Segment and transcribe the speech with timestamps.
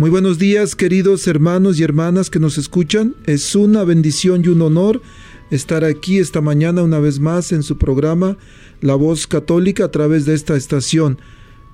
[0.00, 3.16] Muy buenos días, queridos hermanos y hermanas que nos escuchan.
[3.26, 5.02] Es una bendición y un honor
[5.50, 8.38] estar aquí esta mañana una vez más en su programa
[8.80, 11.18] La Voz Católica a través de esta estación,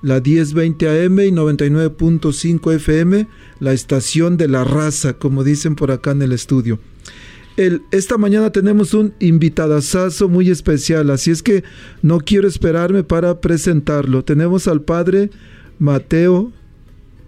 [0.01, 3.29] la 1020 AM y 99.5 FM,
[3.61, 6.79] la estación de la raza, como dicen por acá en el estudio.
[7.91, 11.63] Esta mañana tenemos un invitadazazo muy especial, así es que
[12.01, 14.25] no quiero esperarme para presentarlo.
[14.25, 15.29] Tenemos al padre
[15.79, 16.51] Mateo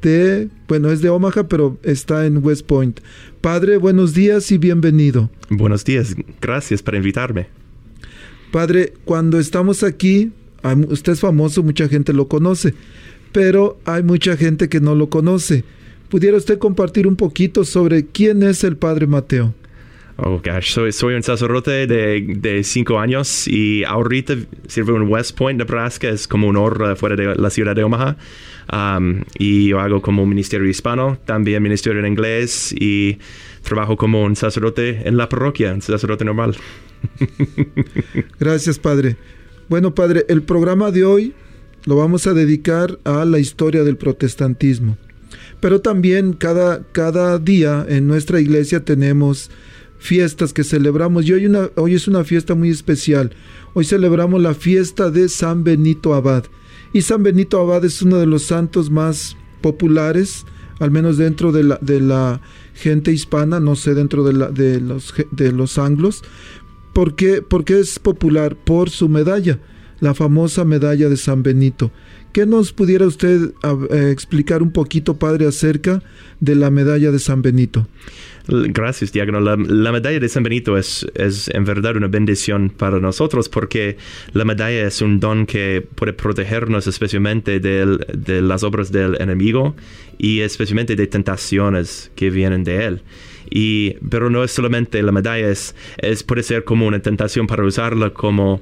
[0.01, 2.99] de, bueno, es de Omaha, pero está en West Point.
[3.41, 5.29] Padre, buenos días y bienvenido.
[5.49, 7.47] Buenos días, gracias por invitarme.
[8.51, 10.31] Padre, cuando estamos aquí,
[10.87, 12.73] usted es famoso, mucha gente lo conoce,
[13.31, 15.63] pero hay mucha gente que no lo conoce.
[16.09, 19.53] ¿Pudiera usted compartir un poquito sobre quién es el Padre Mateo?
[20.21, 24.35] Oh, gosh, soy, soy un sacerdote de, de, cinco años y ahorita
[24.67, 28.17] sirvo en West Point, Nebraska, es como un hora fuera de la ciudad de Omaha.
[28.71, 33.17] Um, y yo hago como ministerio hispano, también ministerio en inglés y
[33.63, 36.57] trabajo como un sacerdote en la parroquia, un sacerdote normal.
[38.39, 39.15] Gracias, Padre.
[39.69, 41.33] Bueno, Padre, el programa de hoy
[41.85, 44.97] lo vamos a dedicar a la historia del protestantismo.
[45.61, 49.49] Pero también cada, cada día en nuestra iglesia tenemos
[49.99, 53.33] fiestas que celebramos y hoy, una, hoy es una fiesta muy especial.
[53.73, 56.45] Hoy celebramos la fiesta de San Benito Abad.
[56.93, 60.45] Y San Benito Abad es uno de los santos más populares,
[60.79, 62.41] al menos dentro de la, de la
[62.73, 66.23] gente hispana, no sé, dentro de, la, de, los, de los anglos.
[66.93, 67.41] ¿Por qué?
[67.41, 69.59] Porque es popular por su medalla,
[69.99, 71.91] la famosa medalla de San Benito.
[72.31, 73.51] ¿Qué nos pudiera usted
[73.91, 76.03] eh, explicar un poquito, padre, acerca
[76.39, 77.87] de la medalla de San Benito?
[78.47, 79.39] Gracias, diácono.
[79.39, 83.97] La, medalla de San Benito es, es en verdad una bendición para nosotros porque
[84.33, 89.75] la medalla es un don que puede protegernos especialmente de las obras del enemigo
[90.17, 93.01] y especialmente de tentaciones que vienen de él.
[93.51, 97.63] Y, pero no es solamente la medalla, es, es, puede ser como una tentación para
[97.63, 98.61] usarla como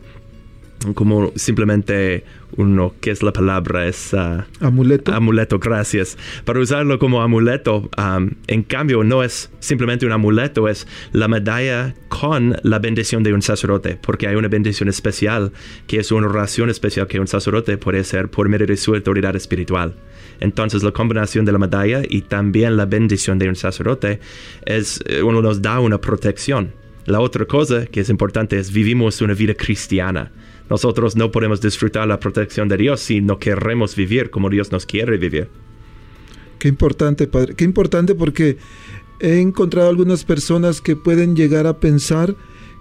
[0.93, 2.23] como simplemente
[2.55, 3.87] uno, ¿qué es la palabra?
[3.87, 5.13] Es uh, amuleto.
[5.13, 6.17] Amuleto, gracias.
[6.45, 11.95] Para usarlo como amuleto, um, en cambio, no es simplemente un amuleto, es la medalla
[12.09, 15.51] con la bendición de un sacerdote, porque hay una bendición especial,
[15.87, 19.35] que es una oración especial que un sacerdote puede hacer por medio de su autoridad
[19.35, 19.95] espiritual.
[20.39, 24.19] Entonces, la combinación de la medalla y también la bendición de un sacerdote
[24.65, 26.71] es, eh, uno nos da una protección.
[27.05, 30.31] La otra cosa que es importante es vivimos una vida cristiana
[30.69, 34.85] nosotros no podemos disfrutar la protección de Dios si no queremos vivir como Dios nos
[34.85, 35.49] quiere vivir.
[36.59, 37.55] Qué importante, Padre.
[37.55, 38.57] Qué importante porque
[39.19, 42.35] he encontrado algunas personas que pueden llegar a pensar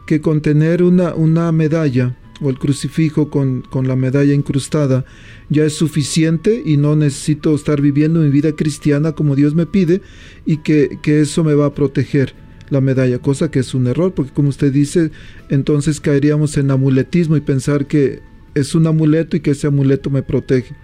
[0.07, 5.05] que con tener una, una medalla o el crucifijo con, con, la medalla incrustada
[5.49, 10.03] ya es suficiente y no necesito estar viviendo mi vida cristiana como Dios me pide
[10.45, 12.35] y que, que eso me va a proteger.
[12.71, 15.11] La medalla, cosa que es un error, porque como usted dice,
[15.49, 18.21] entonces caeríamos en amuletismo y pensar que
[18.55, 20.75] es un amuleto y que ese amuleto me protege.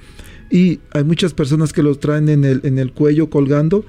[0.51, 3.85] Y hay muchas personas que los traen en el, en el cuello colgando,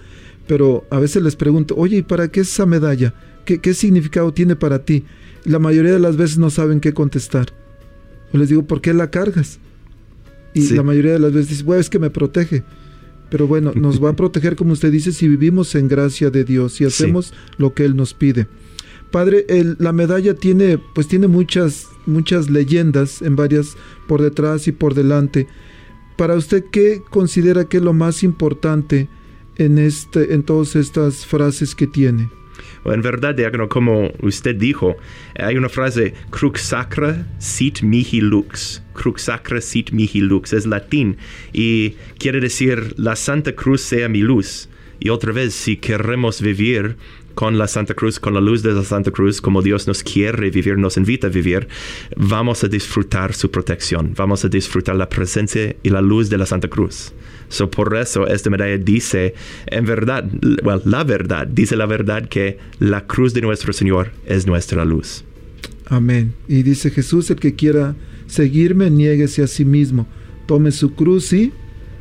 [0.47, 3.13] pero a veces les pregunto, oye, ¿y para qué es esa medalla?
[3.45, 5.03] ¿Qué, ¿Qué significado tiene para ti?
[5.43, 7.47] La mayoría de las veces no saben qué contestar.
[8.31, 9.59] Yo les digo, ¿por qué la cargas?
[10.53, 12.63] Y la mayoría de las veces dicen, bueno, es que me protege.
[13.29, 16.79] Pero bueno, nos va a proteger, como usted dice, si vivimos en gracia de Dios,
[16.81, 18.47] y hacemos lo que Él nos pide.
[19.11, 19.45] Padre,
[19.77, 23.77] la medalla tiene, pues tiene muchas, muchas leyendas en varias,
[24.07, 25.47] por detrás y por delante.
[26.17, 29.09] Para usted, ¿qué considera que es lo más importante
[29.57, 32.29] en, este, en todas estas frases que tiene?
[32.85, 34.97] En verdad, diácono, como usted dijo,
[35.39, 38.83] hay una frase, crux sacra sit mihi lux.
[38.93, 40.53] Crux sacra sit mihi lux.
[40.53, 41.17] Es latín
[41.53, 44.69] y quiere decir la Santa Cruz sea mi luz.
[44.99, 46.95] Y otra vez, si queremos vivir
[47.35, 50.49] con la Santa Cruz, con la luz de la Santa Cruz, como Dios nos quiere
[50.49, 51.67] vivir, nos invita a vivir,
[52.15, 56.45] vamos a disfrutar su protección, vamos a disfrutar la presencia y la luz de la
[56.45, 57.13] Santa Cruz.
[57.49, 59.35] So por eso esta medalla dice,
[59.67, 60.27] en verdad,
[60.63, 65.23] well, la verdad, dice la verdad que la cruz de nuestro Señor es nuestra luz.
[65.85, 66.33] Amén.
[66.47, 67.95] Y dice Jesús, el que quiera
[68.27, 70.07] seguirme, niéguese a sí mismo,
[70.47, 71.51] tome su cruz y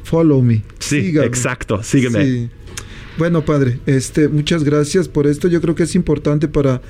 [0.05, 0.63] follow me.
[0.79, 2.51] Sí, exacto, sígueme.
[3.19, 5.49] Bueno, Padre, este, muchas gracias por esto.
[5.49, 6.81] Yo creo que es importante para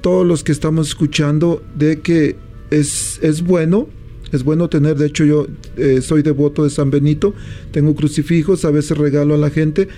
[0.00, 2.36] todos los que estamos escuchando de que
[2.70, 3.88] es, es bueno
[4.32, 5.46] es bueno tener, de hecho yo
[5.76, 7.34] eh, soy devoto de San Benito,
[7.72, 9.88] tengo crucifijos, a veces regalo a la gente,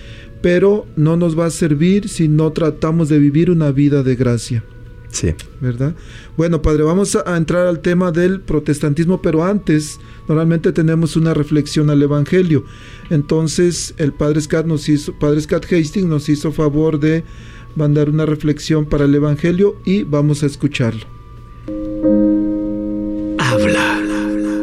[0.41, 4.63] pero no nos va a servir si no tratamos de vivir una vida de gracia.
[5.13, 5.35] Sí.
[5.61, 5.95] ¿Verdad?
[6.35, 11.91] Bueno, padre, vamos a, entrar al tema del protestantismo, pero antes, normalmente tenemos una reflexión
[11.91, 12.65] al Evangelio.
[13.11, 17.23] Entonces, el padre Scott nos hizo, padre Scott Hastings nos hizo favor de
[17.75, 21.05] mandar una reflexión para el Evangelio y vamos a escucharlo.
[23.37, 24.01] Habla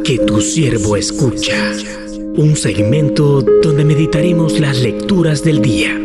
[0.03, 1.71] que tu siervo escucha.
[2.35, 5.97] Un segmento donde meditaremos las lecturas del día.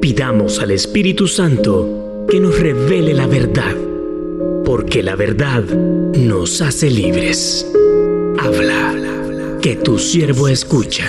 [0.00, 3.76] Pidamos al Espíritu Santo que nos revele la verdad,
[4.64, 7.66] porque la verdad nos hace libres.
[8.38, 11.06] Habla, que tu siervo escucha.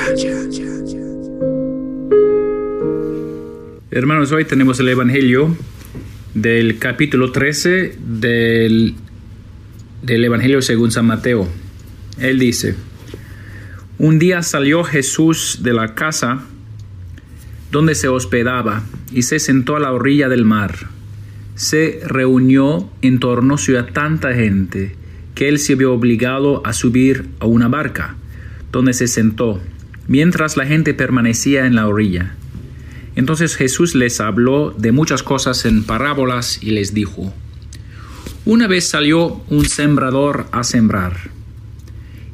[3.92, 5.56] Hermanos, hoy tenemos el Evangelio
[6.34, 8.96] del capítulo 13 del,
[10.02, 11.48] del Evangelio según San Mateo.
[12.20, 12.76] Él dice,
[13.98, 16.44] un día salió Jesús de la casa
[17.72, 20.93] donde se hospedaba y se sentó a la orilla del mar.
[21.56, 24.96] Se reunió en torno suyo tanta gente
[25.36, 28.16] que él se vio obligado a subir a una barca,
[28.72, 29.62] donde se sentó,
[30.08, 32.36] mientras la gente permanecía en la orilla.
[33.16, 37.34] Entonces Jesús les habló de muchas cosas en parábolas y les dijo,
[38.46, 41.32] Una vez salió un sembrador a sembrar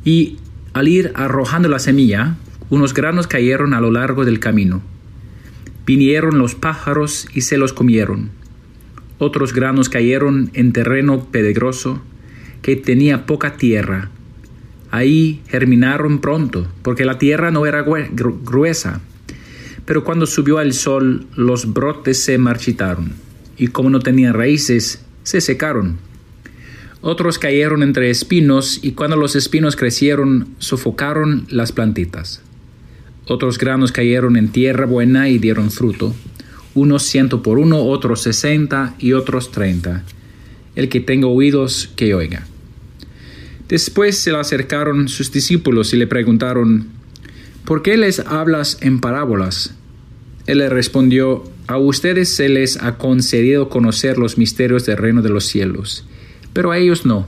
[0.03, 0.37] y
[0.73, 2.37] al ir arrojando la semilla,
[2.69, 4.81] unos granos cayeron a lo largo del camino.
[5.85, 8.29] Vinieron los pájaros y se los comieron.
[9.19, 12.01] Otros granos cayeron en terreno pedregoso
[12.61, 14.09] que tenía poca tierra.
[14.91, 19.01] Ahí germinaron pronto, porque la tierra no era gruesa.
[19.85, 23.13] Pero cuando subió el sol, los brotes se marchitaron,
[23.57, 25.97] y como no tenían raíces, se secaron.
[27.01, 32.41] Otros cayeron entre espinos y cuando los espinos crecieron sofocaron las plantitas.
[33.25, 36.15] Otros granos cayeron en tierra buena y dieron fruto,
[36.79, 40.03] unos ciento por uno, otros sesenta y otros treinta.
[40.75, 42.45] El que tenga oídos, que oiga.
[43.67, 46.87] Después se le acercaron sus discípulos y le preguntaron,
[47.65, 49.75] ¿por qué les hablas en parábolas?
[50.47, 55.29] Él le respondió, a ustedes se les ha concedido conocer los misterios del reino de
[55.29, 56.05] los cielos
[56.53, 57.27] pero a ellos no.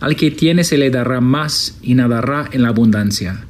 [0.00, 3.44] Al que tiene se le dará más y nadará en la abundancia.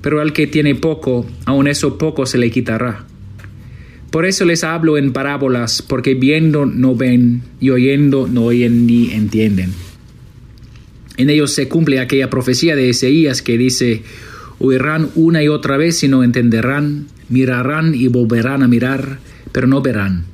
[0.00, 3.06] Pero al que tiene poco, aun eso poco se le quitará.
[4.12, 9.10] Por eso les hablo en parábolas, porque viendo no ven y oyendo no oyen ni
[9.10, 9.72] entienden.
[11.16, 14.04] En ellos se cumple aquella profecía de Ezeías que dice,
[14.60, 19.18] oirán una y otra vez y no entenderán, mirarán y volverán a mirar,
[19.50, 20.26] pero no verán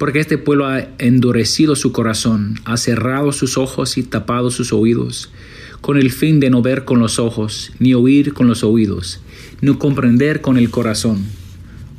[0.00, 5.30] porque este pueblo ha endurecido su corazón, ha cerrado sus ojos y tapado sus oídos,
[5.82, 9.20] con el fin de no ver con los ojos, ni oír con los oídos,
[9.60, 11.26] ni comprender con el corazón,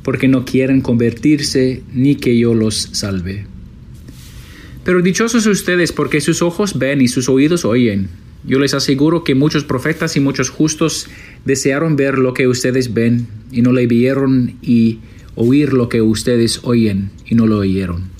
[0.02, 3.46] porque no quieren convertirse, ni que yo los salve.
[4.84, 8.08] Pero dichosos ustedes porque sus ojos ven y sus oídos oyen.
[8.44, 11.06] Yo les aseguro que muchos profetas y muchos justos
[11.44, 14.98] desearon ver lo que ustedes ven y no le vieron y
[15.36, 18.10] oír lo que ustedes oyen y no lo oyeron.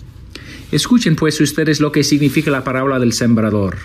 [0.71, 3.79] Escuchen pues ustedes lo que significa la parábola del sembrador.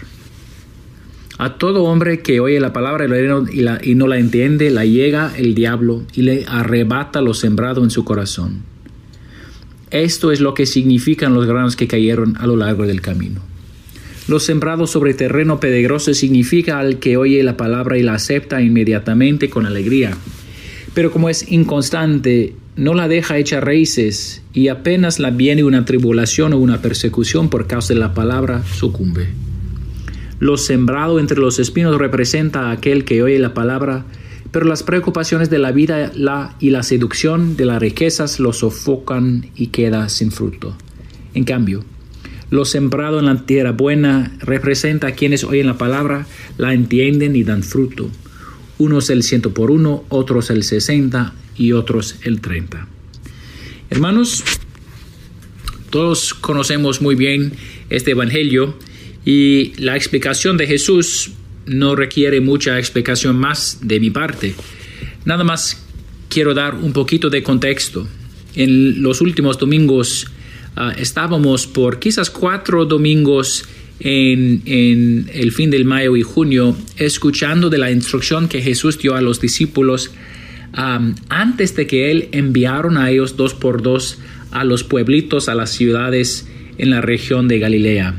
[1.40, 6.04] A todo hombre que oye la palabra y, no la entiende, la llega el diablo
[6.14, 8.64] y le arrebata lo sembrado en su corazón.
[9.92, 13.42] Esto es lo que significan los granos que cayeron a lo largo del camino.
[14.28, 19.50] Lo sembrado sobre terreno pedregoso significa al que oye la palabra y la acepta inmediatamente
[19.50, 20.18] con alegría.
[20.96, 26.54] Pero como es inconstante, no la deja echar raíces y apenas la viene una tribulación
[26.54, 29.47] o una persecución por causa de la palabra, sucumbe.
[30.40, 34.06] Lo sembrado entre los espinos representa a aquel que oye la palabra,
[34.52, 39.48] pero las preocupaciones de la vida la, y la seducción de las riquezas lo sofocan
[39.56, 40.76] y queda sin fruto.
[41.34, 41.84] En cambio,
[42.50, 46.28] lo sembrado en la tierra buena representa a quienes oyen la palabra,
[46.58, 48.10] la entienden y dan fruto.
[48.78, 52.88] Unos el ciento por uno, otros el sesenta y otros el treinta.
[53.90, 54.44] Hermanos,
[55.90, 57.54] todos conocemos muy bien
[57.90, 58.78] este Evangelio
[59.28, 61.32] y la explicación de Jesús
[61.66, 64.56] no requiere mucha explicación más de mi parte.
[65.26, 65.86] Nada más
[66.30, 68.08] quiero dar un poquito de contexto.
[68.56, 70.28] En los últimos domingos
[70.78, 73.66] ah, estábamos por quizás cuatro domingos
[74.00, 74.62] en,
[75.34, 79.42] el fin del mayo y junio escuchando de la instrucción que Jesús dio a los
[79.42, 80.10] discípulos
[80.72, 84.20] antes de que Él enviaron a ellos dos por dos
[84.52, 88.16] a los pueblitos, a las ciudades en la región de Galilea.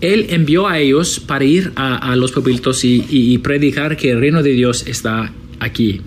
[0.00, 4.52] Él envió a ellos para ir a, los pueblitos y, predicar que el reino de
[4.52, 6.00] Dios está aquí.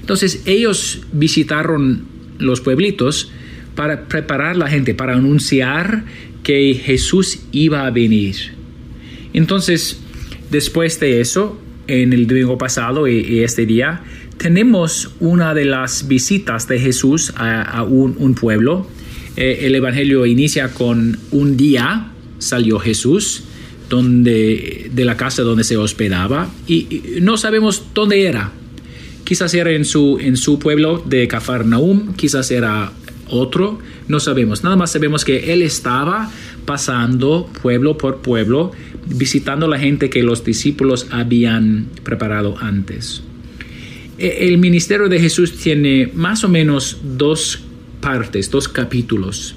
[0.00, 2.04] Entonces ellos visitaron
[2.38, 3.30] los pueblitos
[3.74, 6.04] para preparar la gente, para anunciar
[6.42, 8.36] que Jesús iba a venir.
[9.34, 10.00] Entonces,
[10.50, 14.02] después de eso, en el domingo pasado y, este día,
[14.38, 18.86] tenemos una de las visitas de Jesús a, un, pueblo.
[19.36, 23.42] Eh, el Evangelio inicia con un día salió Jesús
[23.88, 28.52] donde, de la casa donde se hospedaba y, no sabemos dónde era.
[29.24, 32.92] Quizás era en su, en su pueblo de Cafarnaum, quizás era
[33.28, 34.62] otro, no sabemos.
[34.62, 36.30] Nada más sabemos que él estaba
[36.64, 38.72] pasando pueblo por pueblo,
[39.06, 43.22] visitando la gente que los discípulos habían preparado antes.
[44.18, 47.60] E, el ministerio de Jesús tiene más o menos dos
[48.00, 49.54] partes, dos capítulos.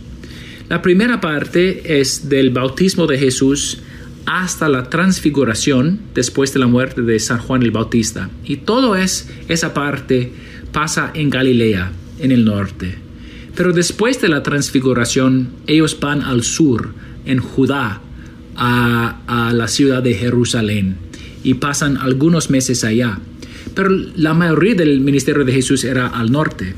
[0.70, 3.80] La primera parte es del bautismo de Jesús
[4.28, 8.30] hasta la transfiguración después de la muerte de San Juan el Bautista.
[8.46, 10.32] Y todo es, esa parte
[10.72, 13.00] pasa en Galilea, en el norte.
[13.56, 16.94] Pero después de la transfiguración, ellos van al sur,
[17.26, 18.04] en Judá,
[18.56, 20.98] a, a la ciudad de Jerusalén,
[21.44, 23.18] y pasan algunos meses allá.
[23.74, 26.76] Pero la mayoría del ministerio de Jesús era al norte.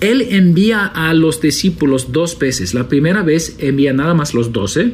[0.00, 2.74] Él envía a los discípulos dos veces.
[2.74, 4.92] La primera vez envía nada más los doce.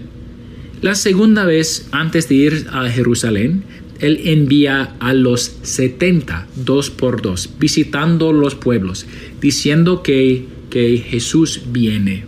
[0.81, 3.65] La segunda vez, antes de ir a Jerusalén,
[4.01, 9.07] él envía a los setenta, dos por dos, visitando los pueblos,
[9.41, 12.25] diciendo que, que Jesús viene.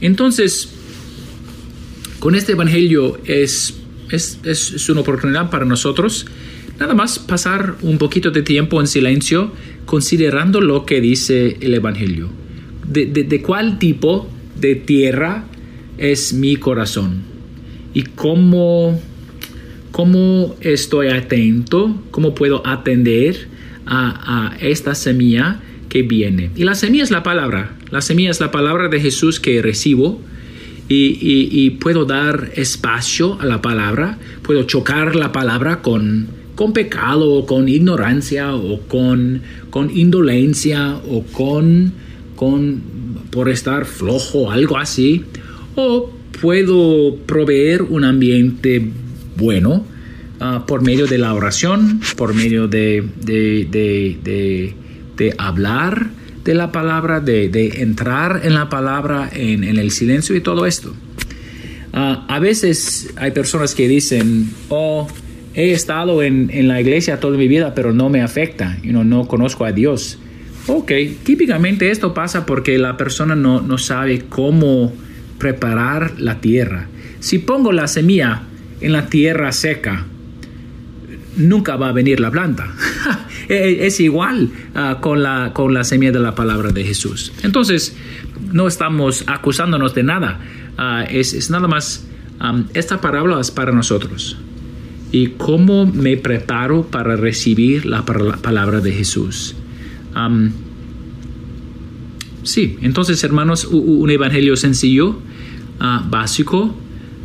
[0.00, 0.70] Entonces,
[2.20, 3.74] con este Evangelio es,
[4.10, 6.26] es, es una oportunidad para nosotros
[6.80, 9.52] nada más pasar un poquito de tiempo en silencio
[9.90, 12.28] considerando lo que dice el Evangelio.
[12.86, 15.46] De, cuál tipo de tierra
[15.98, 17.22] es mi corazón
[17.92, 19.00] y cómo,
[19.90, 23.48] cómo estoy atento, cómo puedo atender
[23.84, 26.52] a, esta semilla que viene.
[26.54, 27.76] Y la semilla es la palabra.
[27.90, 30.22] La semilla es la palabra de Jesús que recibo.
[30.88, 37.32] Y, y, puedo dar espacio a la palabra, puedo chocar la palabra con, con pecado
[37.32, 39.40] o con ignorancia o con,
[39.70, 41.90] con indolencia o con,
[42.36, 42.82] con
[43.30, 45.24] por estar flojo, algo así.
[45.74, 48.86] O puedo proveer un ambiente
[49.38, 49.86] bueno
[50.38, 54.74] ah, por medio de la oración, por medio de, de,
[55.38, 56.10] hablar
[56.44, 60.94] de la palabra, de, entrar en la palabra, en, el silencio y todo esto.
[61.94, 65.08] Ah, a veces hay personas que dicen, oh,
[65.60, 69.64] he estado en, la iglesia toda mi vida, pero no me afecta, you no conozco
[69.64, 70.18] a Dios.
[70.66, 74.92] Ok, típicamente esto pasa porque la persona no, no sabe cómo
[75.38, 76.88] preparar la tierra.
[77.20, 78.42] Si pongo la semilla
[78.80, 80.06] en la tierra seca,
[81.36, 82.72] nunca va a venir la planta.
[83.48, 87.32] es igual ah, con, la, con la semilla de la palabra de Jesús.
[87.42, 87.96] Entonces,
[88.52, 90.40] no estamos acusándonos de nada.
[90.78, 92.06] Ah, es, nada más,
[92.72, 94.38] esta parábola es para nosotros
[95.12, 99.54] y cómo me preparo para recibir la palabra de Jesús.
[102.42, 105.18] Sí, entonces hermanos, un evangelio sencillo,
[105.78, 106.74] ah, básico,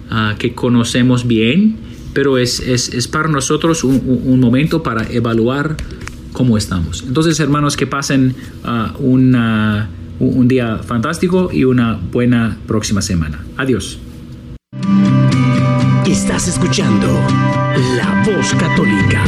[0.10, 1.78] ah, que conocemos bien,
[2.14, 5.78] pero es, es, para nosotros un, momento para evaluar
[6.32, 7.04] cómo estamos.
[7.08, 13.44] Entonces hermanos, que pasen uh, un día fantástico y una buena próxima semana.
[13.58, 14.00] Adiós.
[16.16, 17.08] Estás escuchando
[17.98, 19.22] La Voz Católica.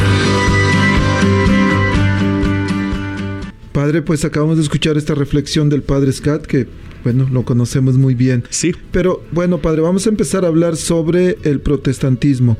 [3.72, 6.66] Padre, pues acabamos de escuchar esta reflexión del Padre Scott, que
[7.08, 8.44] bueno, lo conocemos muy bien.
[8.50, 8.74] Sí.
[8.92, 12.58] Pero bueno, Padre, vamos a empezar a hablar sobre el protestantismo.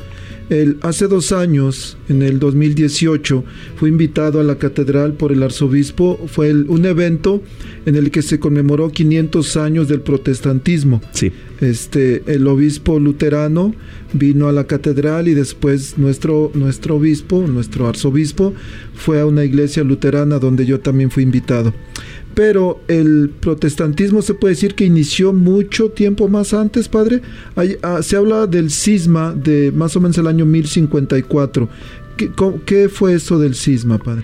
[0.49, 3.45] El, hace dos años, en el 2018,
[3.77, 6.19] fui invitado a la catedral por el arzobispo.
[6.29, 7.43] Fue un evento
[7.85, 11.03] en el que se conmemoró 500 años del protestantismo.
[11.13, 11.31] Sí.
[11.61, 13.75] Este, el obispo luterano
[14.15, 18.55] vino a la catedral y después nuestro, nuestro obispo, nuestro arzobispo,
[18.95, 21.75] fue a una iglesia luterana donde yo también fui invitado
[22.39, 27.21] pero el protestantismo se puede decir que inició mucho tiempo más antes, padre.
[27.83, 31.69] Ah, se habla del cisma de más o menos el año 1054.
[32.65, 34.23] ¿Qué, fue eso del cisma, padre?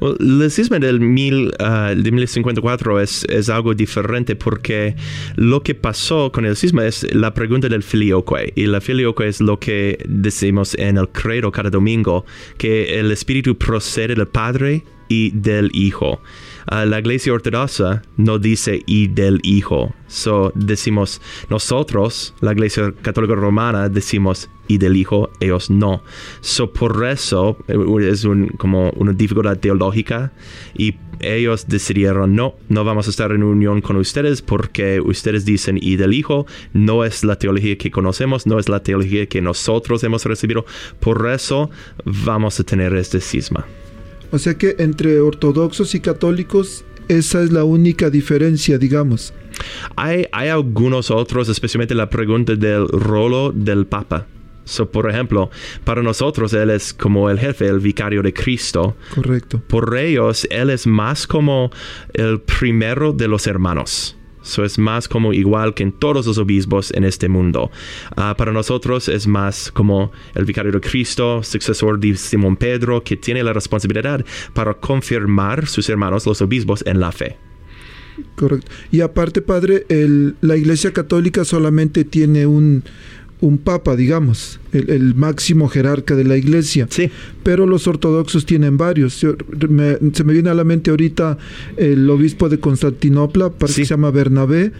[0.00, 4.96] el cisma del mil, uh, de 1054 es, es algo diferente porque
[5.36, 8.52] lo que pasó con el cisma es la pregunta del filioque.
[8.56, 12.24] Y la filioque es lo que decimos en el credo cada domingo,
[12.58, 16.20] que el espíritu procede del Padre y del Hijo
[16.66, 19.94] la iglesia ortodoxa no dice y del Hijo.
[20.06, 26.02] So decimos nosotros, la iglesia católica romana, decimos y del Hijo, ellos no.
[26.40, 27.76] So por eso eh,
[28.08, 30.32] es un, como una dificultad teológica
[30.74, 35.78] y ellos decidieron no, no vamos a estar en unión con ustedes porque ustedes dicen
[35.80, 40.02] y del Hijo no es la teología que conocemos, no es la teología que nosotros
[40.04, 40.64] hemos recibido.
[41.00, 41.70] Por eso
[42.04, 43.66] vamos a tener este cisma.
[44.32, 49.34] O sea que entre ortodoxos y católicos esa es la única diferencia, digamos.
[49.96, 54.26] Hay, hay algunos otros, especialmente la pregunta del rolo del Papa.
[54.64, 55.50] So, por ejemplo,
[55.84, 58.96] para nosotros Él es como el jefe, el vicario de Cristo.
[59.14, 59.60] Correcto.
[59.66, 61.70] Por ellos, Él es más como
[62.14, 64.16] el primero de los hermanos.
[64.42, 67.70] Eso es más como igual que en todos los obispos en este mundo.
[68.16, 73.16] Ah, para nosotros es más como el vicario de Cristo, sucesor de Simón Pedro, que
[73.16, 77.36] tiene la responsabilidad para confirmar sus hermanos, los obispos, en la fe.
[78.36, 78.70] Correcto.
[78.90, 79.86] Y aparte, padre,
[80.40, 82.84] la Iglesia Católica solamente tiene un,
[83.42, 86.86] un papa, digamos, el, máximo jerarca de la iglesia.
[86.88, 87.10] Sí.
[87.42, 89.14] Pero los ortodoxos tienen varios.
[89.14, 91.36] se me viene a la mente ahorita
[91.76, 94.72] el obispo de Constantinopla, parece que se llama Bernabé,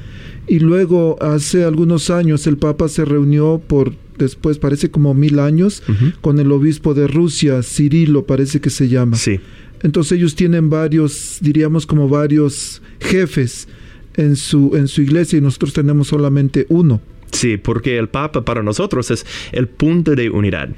[0.47, 5.83] y luego hace algunos años el papa se reunió por después, parece como mil años,
[6.21, 9.17] con el obispo de Rusia, Cirilo, parece que se llama.
[9.17, 9.41] Sí.
[9.83, 13.67] Entonces ellos tienen varios, diríamos como varios jefes
[14.15, 17.01] en su, en su iglesia y nosotros tenemos solamente uno.
[17.33, 20.69] Sí, porque el Papa para nosotros es el punto de unidad.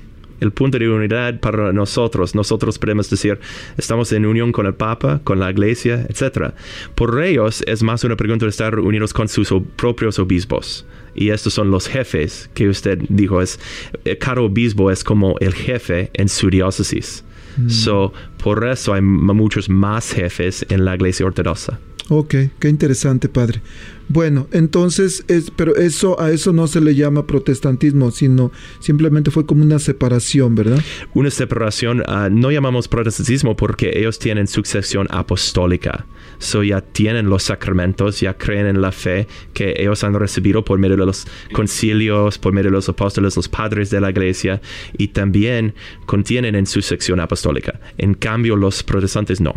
[0.41, 2.35] El punto de unidad para nosotros.
[2.35, 3.39] Nosotros podemos decir,
[3.77, 6.53] estamos en unión con el Papa, con la Iglesia, etc.
[6.95, 10.87] Por ellos es más una pregunta de estar unidos con sus propios obispos.
[11.15, 13.41] Y estos son los jefes que usted dijo.
[13.41, 13.61] Es,
[14.05, 17.25] eh, cada obispo es como el jefe en su diócesis.
[17.57, 17.71] Mm.
[17.71, 18.13] So,
[18.43, 21.79] por eso hay muchos más jefes en la Iglesia Ortodoxa.
[22.11, 23.63] Ok, qué interesante, padre.
[24.09, 29.47] Bueno, entonces, es, pero eso a eso no se le llama protestantismo, sino simplemente fue
[29.47, 30.83] como una separación, ¿verdad?
[31.15, 36.05] Una separación, ah, no llamamos protestantismo porque ellos tienen sucesión apostólica.
[36.39, 40.79] So ya tienen los sacramentos, ya creen en la fe que ellos han recibido por
[40.79, 44.61] medio de los concilios, por medio de los apóstoles, los padres de la iglesia,
[44.99, 47.81] y también contienen en su sección apostólica.
[47.97, 49.55] En cambio, los protestantes no.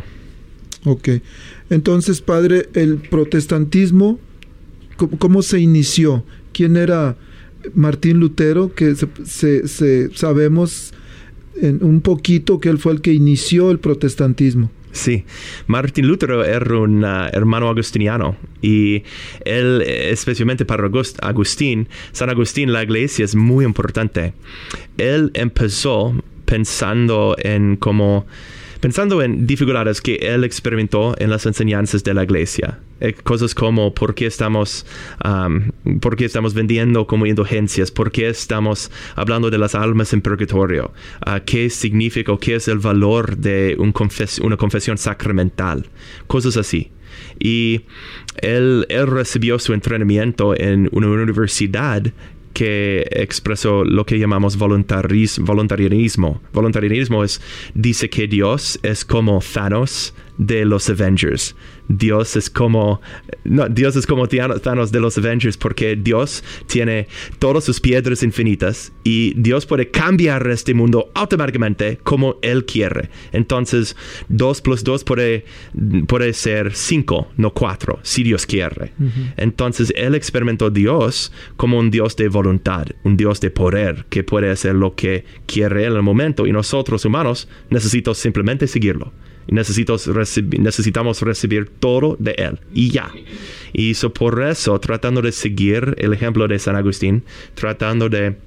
[0.87, 1.09] Ok.
[1.69, 4.19] Entonces, padre, el protestantismo,
[5.19, 6.23] ¿cómo, se inició?
[6.53, 7.17] ¿Quién era
[7.75, 8.73] Martín Lutero?
[8.73, 10.93] Que se, sabemos
[11.61, 14.71] en un poquito que él fue el que inició el protestantismo.
[14.93, 15.25] Sí,
[15.67, 19.03] Martín Lutero era un uh, hermano agustiniano y
[19.43, 20.89] él, especialmente para
[21.21, 24.33] Agustín, San Agustín, la iglesia es muy importante.
[24.97, 28.25] Él empezó pensando en cómo
[28.79, 32.79] pensando en dificultades que él experimentó en las enseñanzas de la iglesia.
[32.99, 34.85] Eh, cosas como por qué estamos,
[36.01, 40.91] por qué estamos vendiendo como indulgencias, por qué estamos hablando de las almas en purgatorio,
[41.27, 43.93] uh, qué significa o qué es el valor de un
[44.41, 45.85] una confesión sacramental,
[46.27, 46.91] cosas así.
[47.39, 47.81] Y
[48.41, 52.03] él recibió su entrenamiento en una universidad
[52.57, 56.41] que expresó lo que llamamos voluntariismo.
[56.51, 57.39] Voluntarianismo es,
[57.75, 61.55] dice que Dios es como Thanos de los Avengers.
[61.87, 63.01] Dios es como
[63.43, 67.07] no, Dios es como Thanos de los Avengers porque Dios tiene
[67.39, 73.09] todas sus piedras infinitas y Dios puede cambiar este mundo automáticamente como él quiere.
[73.31, 73.95] Entonces,
[74.29, 75.45] 2 plus 2 puede,
[76.07, 78.93] puede ser 5, no 4, si Dios quiere.
[79.37, 84.49] Entonces, él experimentó Dios como un Dios de voluntad, un Dios de poder que puede
[84.49, 89.11] hacer lo que quiere en el momento y nosotros humanos necesitamos simplemente seguirlo
[89.47, 93.11] necesitamos recibir todo de Él y ya.
[93.73, 97.23] Y por eso, tratando de seguir el ejemplo de San Agustín,
[97.55, 98.37] tratando de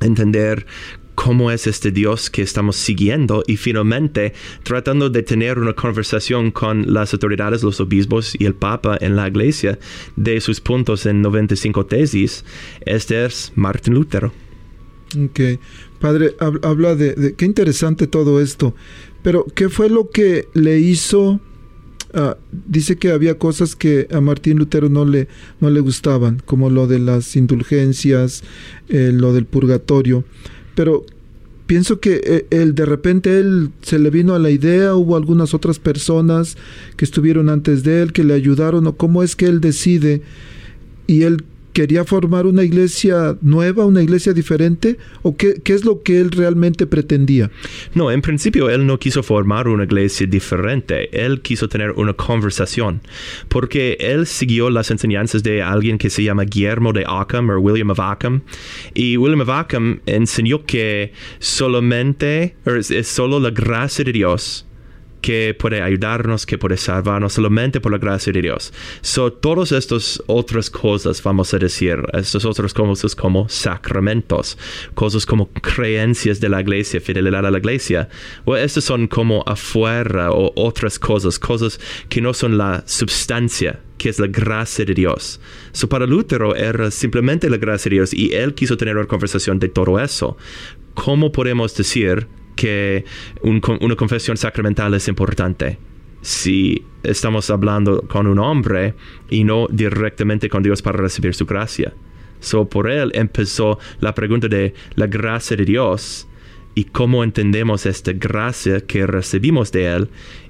[0.00, 0.66] entender
[1.14, 6.92] cómo es este Dios que estamos siguiendo y finalmente tratando de tener una conversación con
[6.92, 9.80] las autoridades, los obispos y el Papa en la iglesia
[10.14, 12.44] de sus puntos en 95 tesis,
[12.86, 14.32] este es Martín Lutero.
[15.16, 15.40] Ok,
[16.00, 18.74] padre, habla de, de, qué interesante todo esto.
[19.22, 21.40] Pero, ¿qué fue lo que le hizo?
[22.14, 25.28] Ah, dice que había cosas que a Martín Lutero no le,
[25.60, 28.44] no le gustaban, como lo de las indulgencias,
[28.88, 30.24] eh, lo del purgatorio.
[30.74, 31.04] Pero
[31.66, 35.52] pienso que eh, él, de repente él se le vino a la idea, hubo algunas
[35.52, 36.56] otras personas
[36.96, 40.22] que estuvieron antes de él, que le ayudaron, o cómo es que él decide
[41.06, 41.44] y él
[41.78, 44.96] quería formar una iglesia nueva, una iglesia diferente?
[45.22, 47.52] ¿O qué, es lo que él realmente pretendía?
[47.94, 53.00] No, en principio él no quiso formar una iglesia diferente, él quiso tener una conversación,
[53.48, 57.90] porque él siguió las enseñanzas de alguien que se llama Guillermo de Ockham o William
[57.90, 58.42] of Ockham,
[58.92, 64.67] y William of Ockham enseñó que solamente es solo la gracia de Dios
[65.20, 68.72] que puede ayudarnos, que puede salvarnos solamente por la gracia de Dios.
[69.00, 74.56] So, todas estas otras cosas, vamos a decir, estas otras cosas como sacramentos,
[74.94, 78.08] cosas como creencias de la iglesia, fidelidad a la iglesia,
[78.46, 84.08] well, estas son como afuera o otras cosas, cosas que no son la substancia que
[84.08, 85.40] es la gracia de Dios.
[85.72, 89.58] So, para Lutero era simplemente la gracia de Dios y él quiso tener una conversación
[89.58, 90.36] de todo eso.
[90.94, 93.04] ¿Cómo podemos decir que
[93.42, 95.78] una confesión sacramental es importante.
[96.22, 98.94] Si estamos hablando con un hombre
[99.30, 101.92] y no directamente con Dios para recibir su gracia.
[102.40, 106.26] So, por él empezó la pregunta de la gracia de Dios
[106.74, 110.08] y cómo entendemos esta gracia que recibimos de él.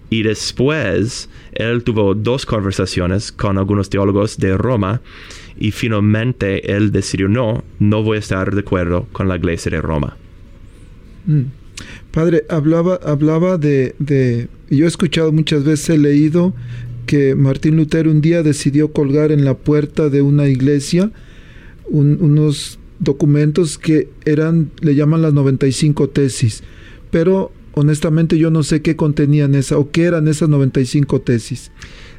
[0.08, 5.02] Y después él tuvo dos conversaciones con algunos teólogos de Roma
[5.58, 9.82] y finalmente él decidió no, no voy a estar de acuerdo con la iglesia de
[9.82, 10.16] Roma.
[11.26, 11.57] Mm.
[12.10, 16.54] Padre, hablaba, hablaba de, de, yo he escuchado muchas veces, he leído
[17.06, 21.10] que Martín Lutero un día decidió colgar en la puerta de una iglesia
[21.90, 26.62] unos documentos que eran, le llaman las 95 tesis,
[27.10, 31.70] pero honestamente yo no sé qué contenían esa o qué eran esas 95 tesis.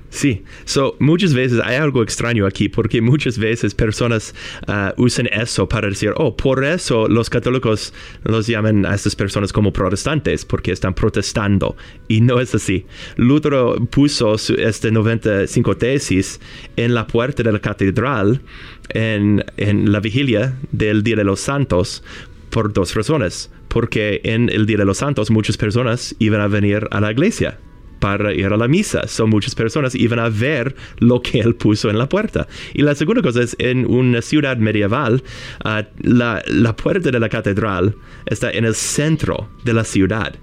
[0.10, 4.34] Sí, so, muchas veces hay algo extraño aquí porque muchas veces personas
[4.68, 7.94] uh, usan eso para decir, oh, por eso los católicos
[8.24, 11.78] los llaman a estas personas como protestantes porque están protestando.
[12.08, 12.86] Y no es así.
[13.18, 16.40] Lutero puso su, este 95 tesis
[16.76, 18.42] en la puerta de la catedral
[18.90, 22.04] en, en la vigilia del Día de los Santos
[22.50, 23.52] por dos razones.
[23.68, 27.60] Porque en el Día de los Santos muchas personas iban a venir a la iglesia
[28.00, 29.08] para ir a la misa.
[29.08, 32.48] Son muchas personas iban a ver lo que él puso en la puerta.
[32.74, 35.24] Y la segunda cosa es, en una ciudad medieval,
[35.64, 40.36] ah, la, la puerta de la catedral está en el centro de la ciudad.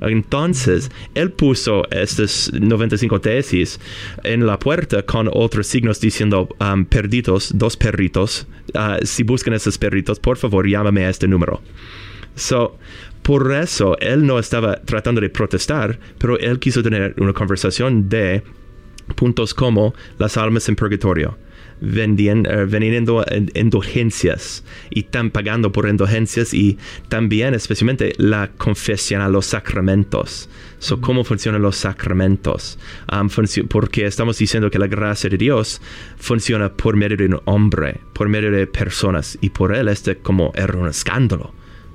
[0.00, 3.80] Entonces, él puso estas 95 tesis
[4.22, 8.46] en la puerta con otros signos diciendo um, perdidos, dos perritos.
[8.74, 11.60] Ah, si buscan esos perritos, por favor, llámame a este número.
[12.36, 12.76] So,
[13.24, 18.42] por eso él no estaba tratando de protestar, pero él quiso tener una conversación de
[19.16, 21.38] puntos como las almas en purgatorio,
[21.80, 26.76] vendiendo, uh, indulgencias y están pagando por indulgencias y
[27.08, 30.50] también especialmente la confesión a los sacramentos.
[30.78, 32.78] So, ¿Cómo funcionan los sacramentos?
[33.10, 33.30] Um,
[33.68, 35.80] porque estamos diciendo que la gracia de Dios
[36.18, 40.52] funciona por medio de un hombre, por medio de personas y por él este como
[40.54, 41.54] era un escándalo.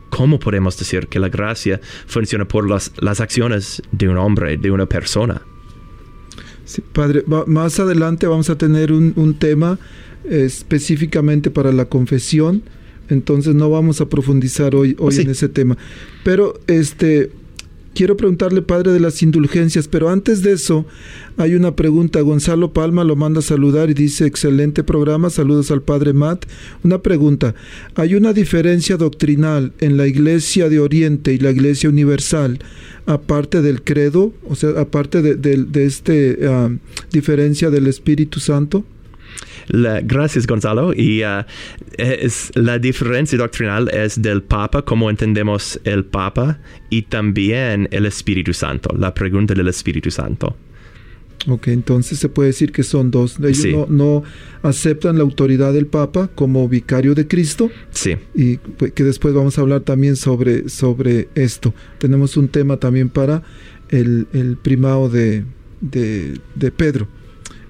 [0.09, 4.71] ¿Cómo podemos decir que la gracia funciona por las, las acciones de un hombre, de
[4.71, 5.41] una persona?
[6.65, 9.79] Sí, padre, más adelante vamos a tener un, un tema
[10.25, 12.61] eh, específicamente para la confesión,
[13.09, 15.77] entonces no vamos a profundizar hoy, hoy en ese tema.
[16.23, 17.31] Pero este
[17.99, 20.85] quiero preguntarle, padre, de las indulgencias, pero antes de eso
[21.35, 22.21] hay una pregunta.
[22.21, 26.45] Gonzalo Palma lo manda a saludar y dice, excelente programa, saludos al padre Matt.
[26.81, 27.55] Una pregunta,
[27.95, 32.59] ¿hay una diferencia doctrinal en la Iglesia de Oriente y la Iglesia Universal,
[33.05, 36.77] aparte del credo, o sea, aparte de, esta uh,
[37.12, 38.85] diferencia del Espíritu Santo?
[39.69, 40.93] La, gracias, Gonzalo.
[40.93, 41.43] Y uh,
[41.97, 48.53] es, la diferencia doctrinal es del Papa, como entendemos el Papa, y también el Espíritu
[48.53, 50.55] Santo, la pregunta del Espíritu Santo.
[51.47, 53.39] Ok, entonces se puede decir que son dos.
[53.39, 53.71] Ellos Sí.
[53.71, 54.23] no, no
[54.62, 59.58] aceptan la autoridad del Papa como vicario de Cristo Sí, y pues, que después vamos
[59.58, 61.73] a hablar también sobre, sobre esto.
[61.97, 63.41] Tenemos un tema también para
[63.88, 65.45] el, el primado de,
[65.79, 67.08] de, de Pedro.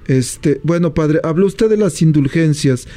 [0.10, 2.88] Este, bueno, padre, habló usted de las indulgencias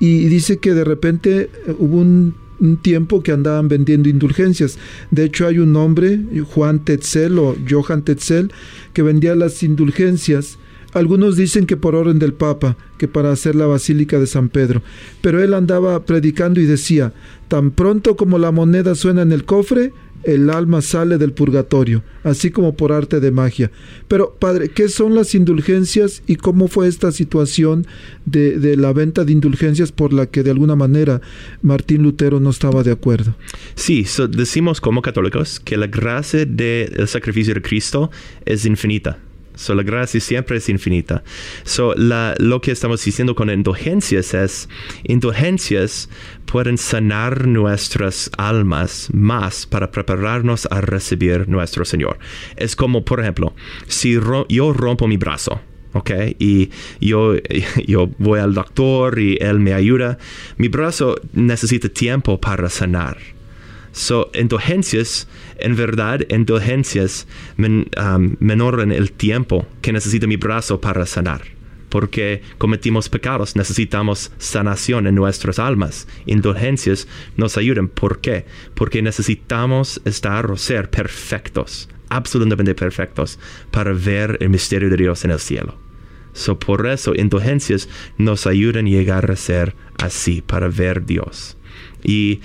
[0.00, 4.78] y dice que de repente eh, hubo un, un tiempo que andaban vendiendo indulgencias.
[5.10, 6.18] De hecho, hay un hombre,
[6.54, 8.50] Juan Tetzel o Johann Tetzel,
[8.94, 10.58] que vendía las indulgencias.
[10.94, 14.80] Algunos dicen que por orden del Papa, que para hacer la Basílica de San Pedro.
[15.20, 17.12] Pero él andaba predicando y decía,
[17.48, 19.92] tan pronto como la moneda suena en el cofre,
[20.24, 23.70] el alma sale del purgatorio, así como por arte de magia.
[24.08, 27.86] Pero, padre, ¿qué son las indulgencias y cómo fue esta situación
[28.24, 31.20] de, la venta de indulgencias por la que de alguna manera
[31.60, 33.34] Martín Lutero no estaba de acuerdo?
[33.74, 38.10] sí so decimos como católicos que la gracia del sacrificio de Cristo
[38.44, 39.18] es infinita.
[39.54, 41.22] So, la gracia siempre es infinita.
[41.64, 44.68] So, la, lo que estamos diciendo con indulgencias es,
[45.04, 46.08] indulgencias
[46.46, 52.18] pueden sanar nuestras almas más para prepararnos a recibir nuestro Señor.
[52.56, 53.54] Es como, por ejemplo,
[53.86, 55.60] si yo rompo mi brazo,
[55.92, 56.10] ¿ok?
[56.38, 57.34] Y yo,
[57.86, 60.18] yo voy al doctor y él me ayuda,
[60.56, 63.18] mi brazo necesita tiempo para sanar.
[63.92, 65.28] So, indulgencias,
[65.58, 67.26] en verdad, indulgencias
[67.56, 68.36] men, um,
[68.90, 71.42] el tiempo que necesita mi brazo para sanar.
[71.90, 76.08] Porque cometimos pecados, necesitamos sanación en nuestras almas.
[76.24, 77.88] Indulgencias nos ayudan.
[77.88, 78.46] ¿Por qué?
[78.74, 83.38] Porque necesitamos estar o ser perfectos, absolutamente perfectos,
[83.70, 85.76] para ver el misterio de Dios en el cielo.
[86.32, 91.58] So, por eso, indulgencias nos ayudan a llegar a ser así, para ver Dios.
[92.02, 92.40] Y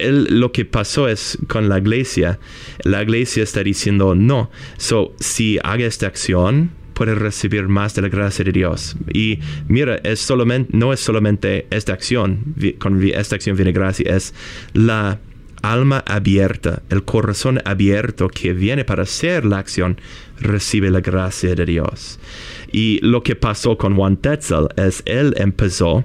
[0.00, 2.38] él, lo que pasó es con la iglesia,
[2.84, 4.50] la iglesia está diciendo no.
[4.76, 8.96] So, si haga esta acción, puede recibir más de la gracia de Dios.
[9.12, 14.34] Y mira, es solamente, no es solamente esta acción, con esta acción viene gracia, es
[14.72, 15.18] la
[15.62, 20.00] alma abierta, el corazón abierto que viene para hacer la acción,
[20.40, 22.18] recibe la gracia de Dios.
[22.72, 26.04] Y lo que pasó con Juan Tetzel es, él empezó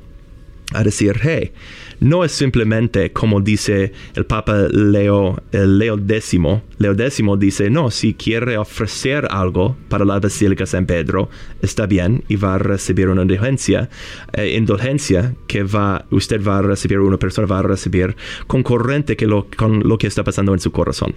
[0.74, 1.52] a decir, hey,
[2.00, 6.38] no es simplemente como dice el Papa Leo, el Leo X.
[6.78, 11.30] Leo X dice, no, si quiere ofrecer algo para la Basílica San Pedro,
[11.62, 13.90] está bien y va a recibir una indulgencia,
[14.34, 18.16] eh, indulgencia que va, usted va a recibir, una persona va a recibir
[18.48, 21.16] concurrente que lo, con lo que está pasando en su corazón.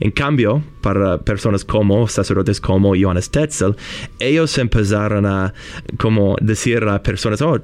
[0.00, 3.76] En cambio, para personas como sacerdotes como Johannes Tetzel,
[4.18, 5.54] ellos empezaron a
[5.98, 7.60] como decir a personas, oh,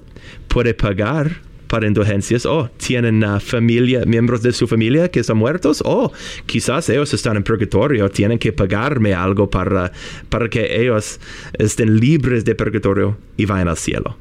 [0.49, 1.43] puede pagar
[1.73, 6.13] para indulgencias, oh, tienen uh, familia, miembros de su familia que están muertos, oh,
[6.45, 9.91] quizás ellos están en purgatorio, tienen que pagarme algo para,
[10.29, 11.19] para que ellos
[11.59, 14.19] estén libres de purgatorio y vayan al cielo.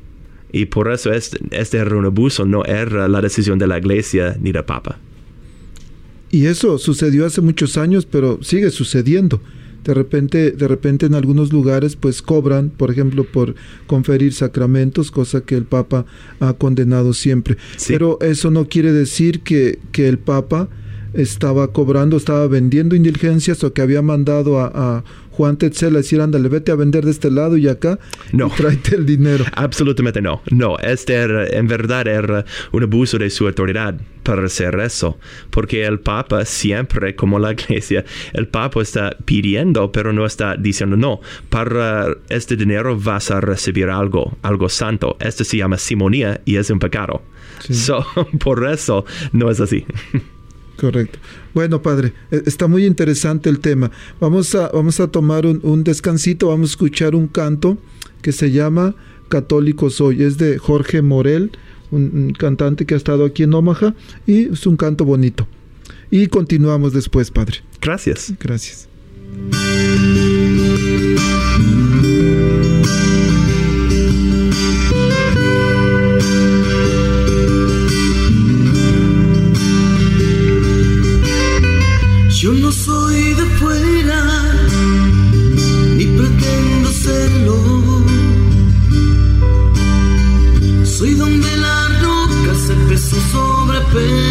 [0.54, 4.64] Y por eso este, este abuso, no era la decisión de la iglesia ni del
[4.64, 4.98] Papa.
[6.32, 9.42] Y eso sucedió hace muchos años, pero sigue sucediendo.
[9.84, 13.56] De repente, de repente en algunos lugares pues cobran, por ejemplo, por
[13.88, 16.06] conferir sacramentos, cosa que el Papa
[16.40, 17.58] ha condenado siempre.
[17.78, 17.94] Sí.
[17.94, 20.70] Pero eso no quiere decir que, que el Papa
[21.14, 26.20] estaba cobrando, estaba vendiendo indulgencias o que había mandado a, a Juan Tetzel a decir,
[26.22, 28.00] ándale, vete a vender de este lado y acá
[28.34, 28.48] No.
[28.48, 29.46] y tráete el dinero.
[29.56, 30.42] Absolutamente no.
[30.52, 35.18] No, este era, en verdad era un abuso de su autoridad para hacer eso.
[35.50, 40.98] Porque el Papa siempre, como la iglesia, el Papa está pidiendo, pero no está diciendo
[40.98, 41.22] no.
[41.50, 45.18] Para este dinero vas a recibir algo, algo santo.
[45.20, 47.22] Esto se llama simonía y es un pecado.
[47.62, 47.74] Sí.
[47.74, 48.06] So,
[48.40, 49.86] por eso no es así.
[50.82, 51.20] Correcto.
[51.54, 53.92] Bueno, padre, eh, está muy interesante el tema.
[54.20, 57.78] Vamos a, vamos a tomar un, un descansito, vamos a escuchar un canto
[58.24, 58.96] que se llama
[59.30, 60.24] Católico Soy.
[60.24, 61.52] Es de Jorge Morel,
[61.92, 63.94] un, un cantante que ha estado aquí en Omaha,
[64.26, 65.48] y es un canto bonito.
[66.10, 67.58] Y continuamos después, padre.
[67.80, 68.34] Gracias.
[68.40, 68.88] Gracias.
[93.92, 94.31] Pedro.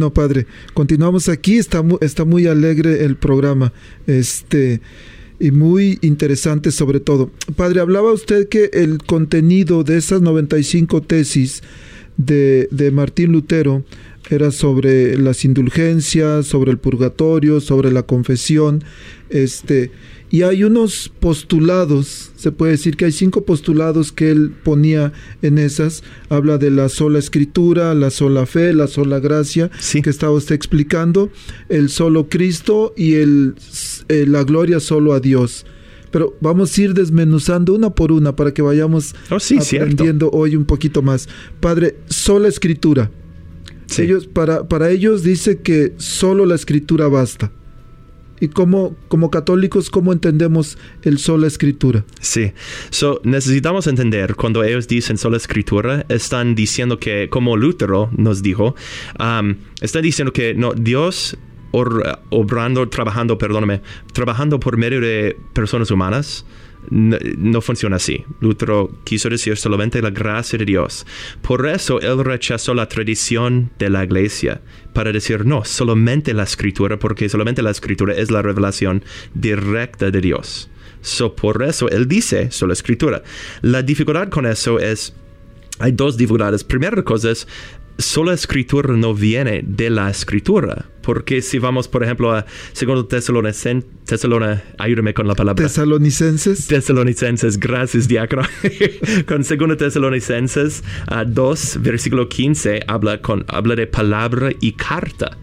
[0.00, 1.58] Bueno, padre, continuamos aquí.
[1.58, 3.74] Está, está muy alegre el programa.
[4.06, 4.80] Este.
[5.38, 7.30] Y muy interesante sobre todo.
[7.54, 11.62] Padre, hablaba usted que el contenido de esas 95 tesis
[12.16, 13.84] de, de Martín Lutero
[14.30, 18.82] era sobre las indulgencias, sobre el purgatorio, sobre la confesión.
[19.28, 19.90] Este,
[20.30, 25.12] y hay unos postulados, se puede decir que hay cinco postulados que él ponía
[25.42, 26.04] en esas.
[26.28, 30.02] Habla de la sola escritura, la sola fe, la sola gracia, Sí.
[30.02, 31.30] que estaba usted explicando,
[31.68, 33.54] el solo Cristo y el,
[34.08, 35.66] eh, la gloria solo a Dios.
[36.12, 39.84] Pero vamos a ir desmenuzando una por una para que vayamos Oh, sí, cierto.
[39.92, 41.28] aprendiendo hoy un poquito más.
[41.60, 43.10] Padre, sola escritura.
[43.90, 44.02] Sí.
[44.02, 47.50] Ellos, para, para ellos dice que solo la escritura basta.
[48.42, 52.06] ¿Y cómo, como católicos, cómo entendemos el sola escritura?
[52.20, 52.52] Sí.
[52.88, 58.74] So, necesitamos entender cuando ellos dicen sola escritura, están diciendo que, como Lutero nos dijo,
[59.18, 61.36] um, están diciendo que no, Dios
[61.72, 63.82] or- obrando, trabajando, perdóname,
[64.14, 66.46] trabajando por medio de personas humanas,
[66.88, 68.24] no, funciona así.
[68.40, 71.06] Lutero quiso decir solamente la gracia de Dios.
[71.42, 74.60] Por eso él rechazó la tradición de la iglesia
[74.92, 79.04] para decir no, solamente la escritura, porque solamente la escritura es la revelación
[79.34, 80.70] directa de Dios.
[81.02, 83.22] So, por eso él dice solo escritura.
[83.62, 85.14] La dificultad con eso es
[85.80, 86.62] hay dos dificultades.
[86.62, 87.48] Primera cosa es,
[87.98, 90.86] sola escritura no viene de la escritura.
[91.02, 95.64] Porque si vamos, por ejemplo, a segundo Tesalonicenses, Tesalona, ayúdame con la palabra.
[95.64, 96.66] Tesalonicenses.
[96.66, 98.42] Tesalonicenses, gracias, diácono.
[99.26, 100.84] con segundo Tesalonicenses
[101.26, 105.38] 2, versículo 15, habla, con, habla de palabra y carta.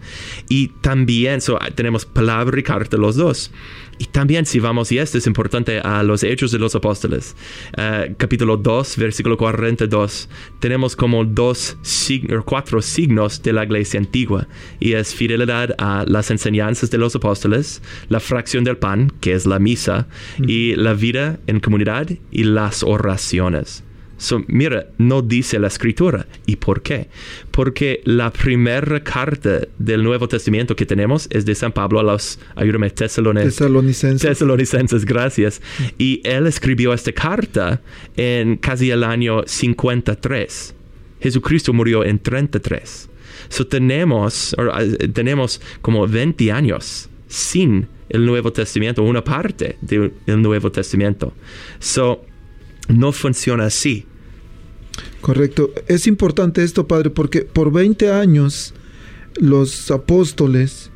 [0.48, 3.50] Y también, so, tenemos palabra y carta los dos.
[3.98, 7.34] Y también si vamos, y esto es importante, a los Hechos de los Apóstoles,
[7.76, 10.28] uh, capítulo 2, versículo 42,
[10.60, 14.46] tenemos como dos signos, cuatro signos de la iglesia antigua,
[14.78, 19.46] y es fidelidad a las enseñanzas de los apóstoles, la fracción del pan, que es
[19.46, 20.06] la misa,
[20.46, 23.82] y la vida en comunidad y las oraciones.
[24.18, 26.26] So, mira, no dice la escritura.
[26.44, 27.08] ¿Y por qué?
[27.52, 32.40] Porque la primera carta del Nuevo Testamento que tenemos es de San Pablo a los,
[32.56, 34.20] ayúdame, tesalonicenses.
[34.20, 35.62] Tesalonicenses, gracias.
[35.98, 37.80] Y él escribió esta carta
[38.16, 40.74] en casi el año 53.
[41.20, 43.08] Jesucristo murió en 33.
[43.48, 50.72] So, tenemos, uh, tenemos como 20 años sin el Nuevo Testamento, una parte del Nuevo
[50.72, 51.32] Testamento.
[51.78, 52.24] So,
[52.88, 54.06] no funciona así.
[55.20, 55.72] Correcto.
[55.86, 58.74] Es importante esto, Padre, porque por 20 años
[59.40, 60.90] los apóstoles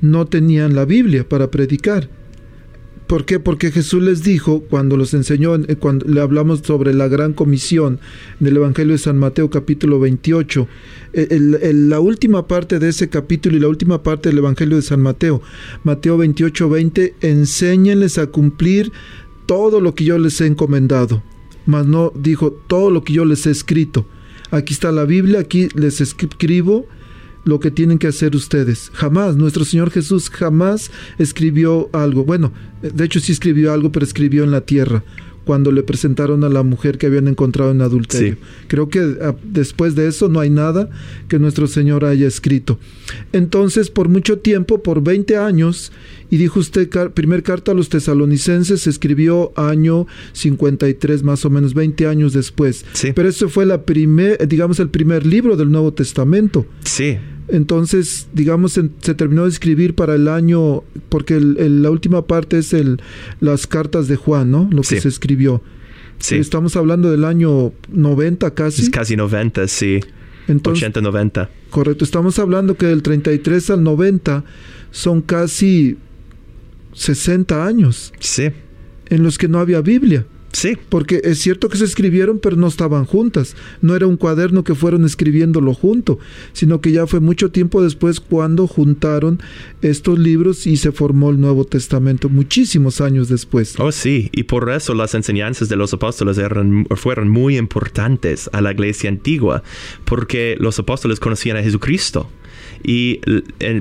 [0.00, 2.10] no tenían la Biblia para predicar.
[3.06, 3.38] ¿Por qué?
[3.38, 8.00] Porque Jesús les dijo, cuando los enseñó, cuando le hablamos sobre la gran comisión
[8.40, 10.66] del Evangelio de San Mateo capítulo 28,
[11.12, 15.42] la última parte de ese capítulo y la última parte del Evangelio de San Mateo,
[15.84, 18.90] Mateo 28, 20, enséñenles a cumplir
[19.46, 21.22] todo lo que yo les he encomendado
[21.66, 24.06] mas no dijo todo lo que yo les he escrito.
[24.50, 26.86] Aquí está la Biblia, aquí les escribo
[27.44, 28.90] lo que tienen que hacer ustedes.
[28.94, 32.24] Jamás, nuestro Señor Jesús jamás escribió algo.
[32.24, 35.04] Bueno, de hecho sí escribió algo, pero escribió en la tierra
[35.44, 38.36] cuando le presentaron a la mujer que habían encontrado en adulterio.
[38.68, 40.88] Creo que ah, después de eso no hay nada
[41.28, 42.78] que nuestro Señor haya escrito.
[43.32, 45.92] Entonces, por mucho tiempo, por 20 años,
[46.30, 51.74] y dijo usted, primer carta a los tesalonicenses se escribió año 53, más o menos
[51.74, 52.86] 20 años después.
[53.14, 56.64] Pero eso fue la primer, digamos, el primer libro del Nuevo Testamento.
[56.84, 57.18] Sí.
[57.52, 63.02] Entonces, digamos, se terminó de escribir para el año, porque la última parte es el,
[63.40, 64.70] las cartas de Juan, ¿no?
[64.72, 65.62] Lo que se escribió.
[66.18, 66.36] Sí.
[66.36, 68.82] Estamos hablando del año 90 casi.
[68.82, 70.00] Es casi 90, sí.
[70.48, 71.50] Entonces, 80, 90.
[71.68, 72.06] Correcto.
[72.06, 74.44] Estamos hablando que del 33 al 90
[74.90, 75.98] son casi
[76.94, 78.14] 60 años.
[78.18, 78.48] Sí.
[79.10, 80.24] En los que no había Biblia.
[80.52, 80.76] Sí.
[80.88, 83.56] Porque es cierto que se escribieron, pero no estaban juntas.
[83.80, 86.18] No era un cuaderno que fueron escribiéndolo junto,
[86.52, 89.40] sino que ya fue mucho tiempo después cuando juntaron
[89.80, 93.74] estos libros y se formó el Nuevo Testamento, muchísimos años después.
[93.78, 98.60] Oh, sí, y por eso las enseñanzas de los apóstoles eran, fueron muy importantes a
[98.60, 99.62] la iglesia antigua,
[100.04, 102.28] porque los apóstoles conocían a Jesucristo.
[102.82, 103.20] Y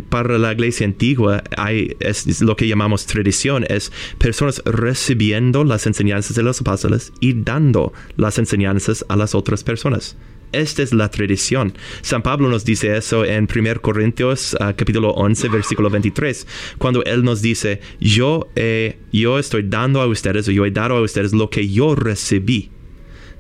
[0.10, 6.36] para la iglesia antigua hay es, lo que llamamos tradición, es personas recibiendo las enseñanzas
[6.36, 10.16] de los apóstoles y dando las enseñanzas a las otras personas.
[10.52, 11.74] Esta es la tradición.
[12.02, 16.46] San Pablo nos dice eso en 1 Corintios uh, capítulo 11 versículo 23,
[16.78, 18.50] cuando él nos dice, yo,
[19.14, 22.70] yo estoy dando a ustedes o yo he dado a ustedes lo que yo recibí.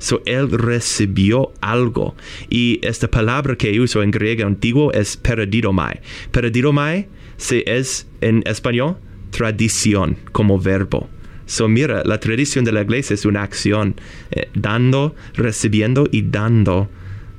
[0.02, 2.16] So, él recibió algo.
[2.49, 6.02] Y esta palabra que uso en griego antiguo es perdidomai.
[6.32, 8.97] Perdidomai se es en español
[9.30, 11.08] tradición como verbo.
[11.45, 13.95] So, mira, la tradición de la iglesia es una acción,
[14.32, 16.89] eh, dando, recibiendo y dando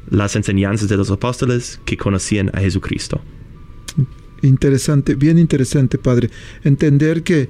[0.09, 3.21] las enseñanzas de los apóstoles que conocían a Jesucristo.
[4.43, 6.31] Interesante, bien interesante, Padre.
[6.63, 7.49] Entender que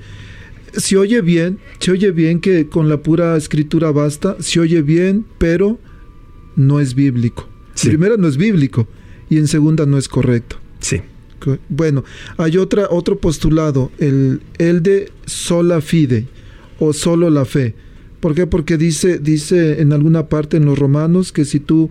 [0.72, 5.24] se oye bien, se oye bien que con la pura escritura basta, se oye bien,
[5.38, 5.78] pero
[6.56, 7.48] no es bíblico.
[7.82, 8.86] Primero no es bíblico
[9.28, 10.56] y en segunda no es correcto.
[10.80, 11.00] Sí.
[11.68, 12.04] Bueno,
[12.36, 16.26] hay otra, otro postulado, el, el de sola fide
[16.78, 17.74] o solo la fe.
[18.20, 18.46] ¿Por qué?
[18.46, 21.90] Porque dice, dice en alguna parte en los romanos que si tú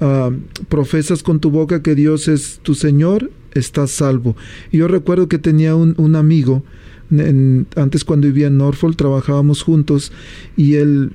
[0.00, 0.30] ah,
[0.68, 4.36] profesas con tu boca que Dios es tu Señor, estás salvo.
[4.72, 6.64] Y yo recuerdo que tenía un, un amigo,
[7.76, 10.12] antes cuando vivía en Norfolk trabajábamos juntos
[10.56, 11.12] y él,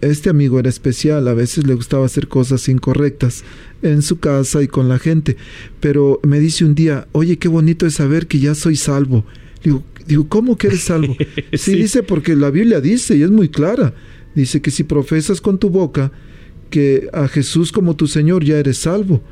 [0.00, 3.44] este amigo era especial, a veces le gustaba hacer cosas incorrectas
[3.82, 5.36] en su casa y con la gente,
[5.80, 9.24] pero me dice un día, oye, qué bonito es saber que ya soy salvo,
[9.64, 11.16] Digo, digo ¿cómo que eres salvo?
[11.52, 11.74] sí, Sí.
[11.76, 13.94] dice, porque la Biblia dice, y es muy clara,
[14.34, 16.12] dice que si profesas con tu boca
[16.70, 19.22] que a Jesús como tu Señor ya eres salvo.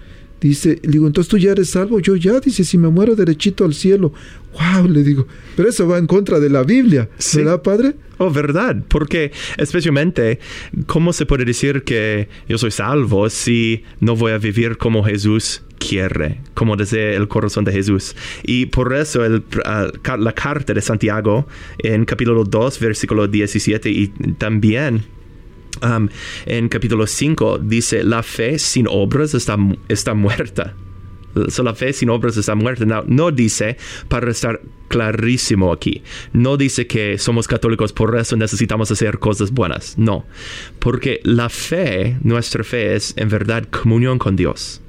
[0.48, 3.64] Dice, le digo, entonces tú ya eres salvo, yo ya, dice, si me muero derechito
[3.64, 4.12] al cielo.
[4.52, 5.26] Wow, le digo,
[5.56, 7.38] pero eso va en contra de la Biblia, Sí.
[7.38, 7.94] ¿verdad, Padre?
[8.18, 10.38] Oh, verdad, porque especialmente,
[10.86, 15.62] ¿cómo se puede decir que yo soy salvo si no voy a vivir como Jesús
[15.78, 18.14] quiere, como desde el corazón de Jesús?
[18.44, 19.88] Y por eso el, ah,
[20.18, 25.04] la carta de Santiago en capítulo 2, versículo 17 y también
[25.82, 26.08] um,
[26.46, 29.56] en capítulo 5 dice, la fe sin obras está,
[29.88, 30.74] está muerta.
[31.48, 33.02] So, la fe sin obras está muerta.
[33.06, 33.76] No, dice,
[34.08, 36.02] para estar clarísimo aquí,
[36.32, 39.98] no dice que somos católicos, por eso necesitamos hacer cosas buenas.
[39.98, 40.24] No,
[40.78, 44.80] porque la fe, nuestra fe es en verdad comunión con Dios.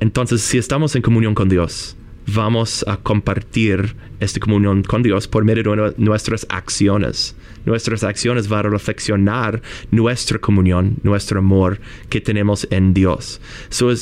[0.00, 1.94] Entonces, si estamos en comunión con Dios,
[2.26, 7.36] vamos a compartir esta comunión con Dios por medio de nu- nuestras acciones.
[7.64, 13.40] Nuestras acciones van a reflexionar nuestra comunión, nuestro amor que tenemos en Dios.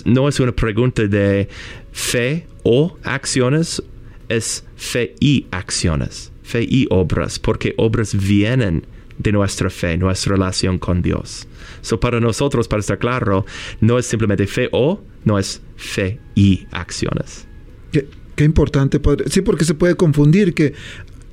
[0.05, 1.49] No es una pregunta de
[1.93, 3.83] fe o acciones,
[4.29, 8.85] es fe y acciones, fe y obras, porque obras vienen
[9.19, 11.47] de nuestra fe, nuestra relación con Dios.
[11.81, 13.45] So para nosotros, para estar claro,
[13.81, 17.47] no es simplemente fe o, no es fe y acciones.
[17.93, 19.25] Qué, qué importante, Padre.
[19.29, 20.75] Sí, porque se puede confundir que...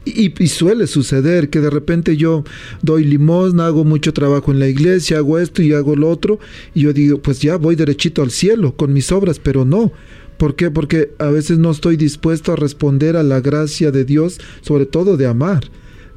[0.06, 2.44] Y, y suele suceder que de repente yo
[2.82, 6.40] doy limosna, hago mucho trabajo en la iglesia, hago esto y hago lo otro,
[6.74, 9.92] y yo digo, pues ya voy derechito al cielo con mis obras, pero no.
[10.38, 10.70] ¿Por qué?
[10.70, 15.18] Porque a veces no estoy dispuesto a responder a la gracia de Dios, sobre todo
[15.18, 15.64] de amar,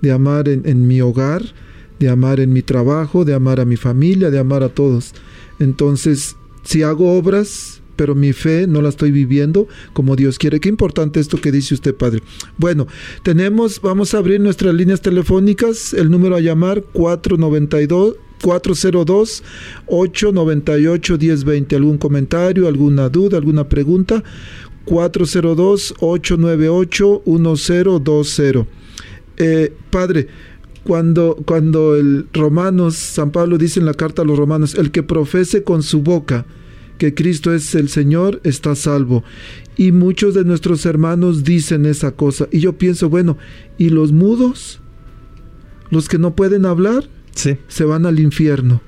[0.03, 1.43] de amar en, en mi hogar,
[1.99, 5.15] de amar en mi trabajo, de amar a mi familia, de amar a todos.
[5.59, 10.61] Entonces, si hago obras, pero mi fe no la estoy viviendo como Dios quiere.
[10.61, 12.23] Qué importante esto que dice usted, Padre.
[12.57, 12.87] Bueno,
[13.25, 18.17] tenemos, vamos a abrir nuestras líneas telefónicas, el número a llamar 492.
[18.41, 19.43] 402
[19.87, 24.23] 898 1020 algún comentario, alguna duda, alguna pregunta
[24.85, 28.69] 402 898 1020
[29.39, 30.29] eh, Padre,
[30.85, 35.03] cuando, cuando el Romanos, San Pablo dice en la carta a los Romanos, el que
[35.03, 36.47] profese con su boca
[36.99, 39.25] que Cristo es el Señor, está salvo.
[39.77, 42.49] Y muchos de nuestros hermanos dicen esa cosa.
[42.51, 43.39] Y yo pienso, bueno,
[43.79, 44.81] ¿y los mudos?
[45.91, 47.05] ¿Los que no pueden hablar?
[47.35, 48.83] Sí, Se van al infierno.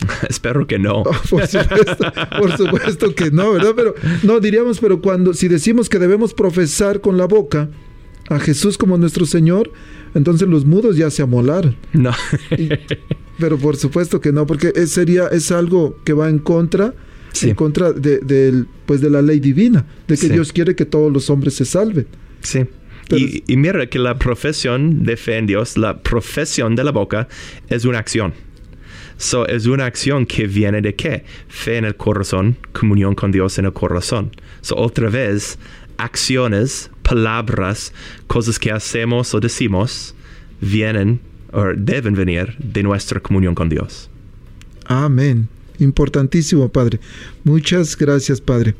[0.28, 1.02] espero que no.
[1.02, 3.72] Oh, por supuesto, por supuesto que no, ¿verdad?
[3.74, 7.68] Pero no diríamos, pero cuando si decimos que debemos profesar con la boca
[8.28, 9.72] a Jesús como nuestro Señor,
[10.14, 11.76] entonces los mudos ya se amolaron.
[11.92, 12.10] No.
[12.56, 12.68] Y-
[13.38, 16.94] pero por supuesto que no, porque es, sería es algo que va en contra
[17.32, 17.50] Sí.
[17.50, 20.28] en contra de, pues de la ley divina, de que Sí.
[20.30, 22.06] Dios quiere que todos los hombres se salven.
[22.40, 22.64] Sí.
[23.08, 26.90] Pero- Y, y mira que la profesión de fe en Dios, la profesión de la
[26.92, 27.28] boca,
[27.68, 28.34] es una acción.
[29.16, 31.24] So, es una acción que viene de qué?
[31.48, 34.30] Fe en el corazón, comunión con Dios en el corazón.
[34.60, 35.58] So, otra vez,
[35.96, 37.92] acciones, palabras,
[38.26, 40.14] cosas que hacemos o decimos,
[40.60, 41.20] vienen
[41.52, 44.08] o deben venir de nuestra comunión con Dios.
[44.86, 45.48] Amén.
[45.78, 47.00] Importantísimo, Padre.
[47.44, 48.74] Muchas gracias, Padre.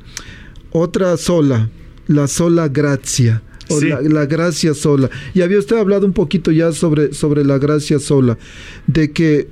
[0.71, 1.71] Otra sola,
[2.07, 3.43] la sola gracia.
[3.71, 3.89] O Sí.
[3.89, 5.11] la, la gracia sola.
[5.35, 8.39] Y había usted hablado un poquito ya sobre, sobre la gracia sola,
[8.87, 9.49] de que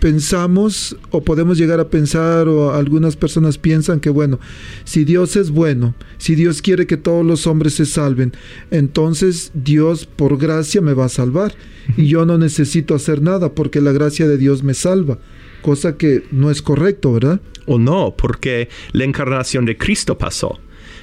[0.00, 4.40] pensamos o podemos llegar a pensar o algunas personas piensan que bueno,
[4.82, 8.32] si Dios es bueno, si Dios quiere que todos los hombres se salven,
[8.72, 11.54] entonces Dios por gracia me va a salvar
[11.96, 15.20] y yo no necesito hacer nada porque la gracia de Dios me salva,
[15.62, 17.40] cosa que no es correcto, ¿verdad?
[17.66, 20.58] o no, porque la encarnación de Cristo pasó.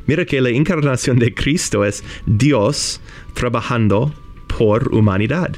[0.07, 3.01] Mira que la encarnación de Cristo es Dios
[3.33, 4.13] trabajando
[4.57, 5.55] por humanidad,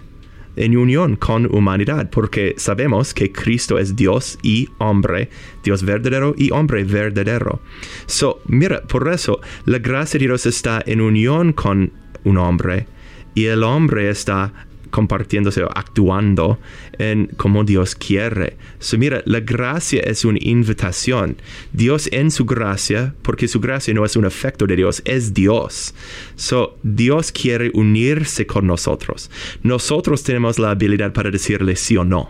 [0.55, 5.29] en unión con humanidad, porque sabemos que Cristo es Dios y hombre,
[5.63, 7.61] Dios verdadero y hombre verdadero.
[8.05, 11.93] So, mira, por eso la gracia de Dios está en unión con
[12.25, 12.87] un hombre
[13.33, 16.59] y el hombre está compartiéndose o actuando
[16.99, 18.57] en como Dios quiere.
[18.79, 21.37] So, mira, la gracia es una invitación.
[21.73, 25.95] Dios en su gracia, porque su gracia no es un efecto de Dios, es Dios.
[26.35, 29.31] So, Dios quiere unirse con nosotros.
[29.63, 32.29] Nosotros tenemos la habilidad para decirle sí o no.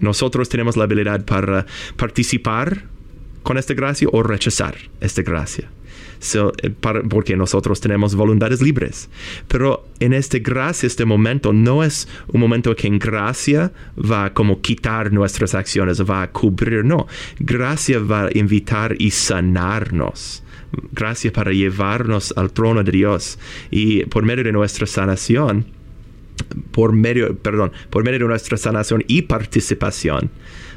[0.00, 2.84] Nosotros tenemos la habilidad para participar
[3.42, 5.68] con esta gracia o rechazar esta gracia.
[6.20, 9.08] So, eh, para- porque nosotros tenemos voluntades libres.
[9.46, 14.34] Pero en esta gracia, este momento, no es un momento que en gracia va a
[14.34, 17.06] como quitar nuestras acciones, va a cubrir, no.
[17.38, 20.42] Gracia va a invitar y sanarnos,
[20.92, 23.38] gracia para llevarnos al trono de Dios
[23.70, 25.66] y por medio de nuestra sanación,
[26.72, 30.30] por medio, perdón, por medio de nuestra sanación y participación,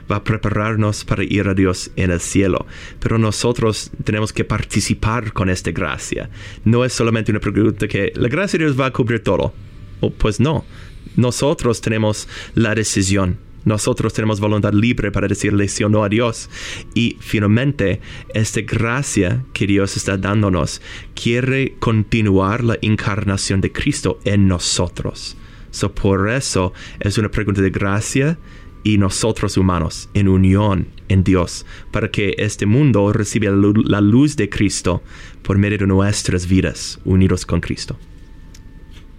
[0.10, 2.66] va a prepararnos para ir a Dios en el cielo.
[3.00, 6.30] Pero nosotros tenemos que participar con esta gracia.
[6.64, 9.54] No es solamente una pregunta que la gracia de Dios va a cubrir todo.
[10.00, 10.66] O pues no.
[11.16, 13.38] Nosotros tenemos la decisión.
[13.64, 16.50] Nosotros tenemos voluntad libre para decirle sí o no a Dios.
[16.96, 18.02] Y finalmente,
[18.34, 20.82] esta gracia que Dios está dándonos
[21.14, 25.38] quiere continuar la encarnación de Cristo en nosotros.
[25.70, 28.38] So, por eso es una pregunta de gracia
[28.84, 34.50] y nosotros humanos en unión en Dios, para que este mundo reciba la luz de
[34.50, 35.02] Cristo
[35.44, 37.98] por medio de nuestras vidas unidos con Cristo.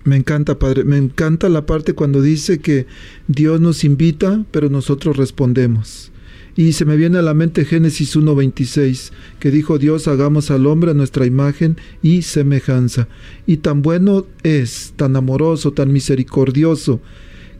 [0.04, 0.84] Me encanta, Padre.
[0.84, 2.86] Me encanta la parte cuando dice que
[3.28, 6.10] Dios nos invita, pero nosotros respondemos.
[6.54, 10.90] Y se me viene a la mente Génesis 1.26, que dijo Dios, hagamos al hombre
[10.90, 13.08] a nuestra imagen y semejanza.
[13.46, 17.00] Y tan bueno es, tan amoroso, tan misericordioso,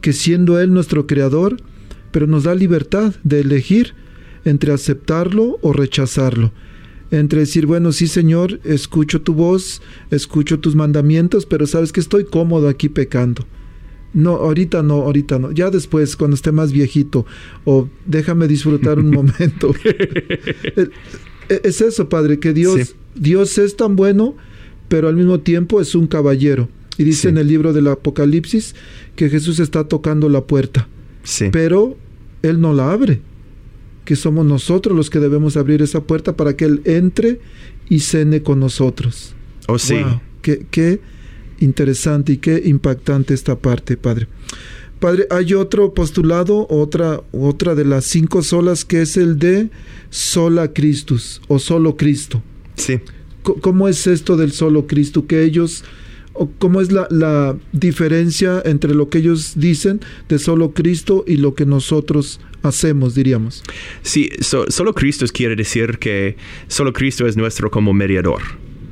[0.03, 1.57] que siendo Él nuestro Creador,
[2.13, 3.95] pero nos da libertad de elegir
[4.45, 6.53] entre aceptarlo o rechazarlo.
[7.11, 12.25] Entre decir, bueno, sí Señor, escucho tu voz, escucho tus mandamientos, pero sabes que estoy
[12.25, 13.45] cómodo aquí pecando.
[14.15, 15.53] No, ahorita no, ahorita no.
[15.53, 17.27] Ya después, cuando esté más viejito,
[17.65, 19.75] o déjame disfrutar un momento.
[21.49, 24.37] es eso, Padre, que Dios, Dios es tan bueno,
[24.89, 26.69] pero al mismo tiempo es un caballero.
[26.99, 28.75] Y dice en el libro del Apocalipsis
[29.17, 30.89] que Jesús está tocando la puerta.
[31.51, 31.97] Pero
[32.43, 33.21] Él no la abre.
[34.05, 37.41] Que somos nosotros los que debemos abrir esa puerta para que Él entre
[37.89, 39.35] y cene con nosotros.
[39.69, 39.97] Oh, sí.
[40.43, 41.01] qué,
[41.61, 44.27] interesante y qué impactante esta parte, Padre.
[44.99, 49.71] Padre, hay otro postulado, otra, otra de las cinco solas, que es el de
[50.11, 52.43] sola Christus o solo Cristo.
[52.77, 53.01] Sí.
[53.43, 55.27] ¿Cómo es esto del solo Cristo?
[55.27, 55.85] Que ellos
[56.59, 61.67] ¿Cómo es la, diferencia entre lo que ellos dicen de solo Cristo y lo que
[61.67, 63.63] nosotros hacemos, diríamos?
[64.03, 66.37] Sí, solo Cristo quiere decir que
[66.69, 68.43] solo Cristo es nuestro como mediador.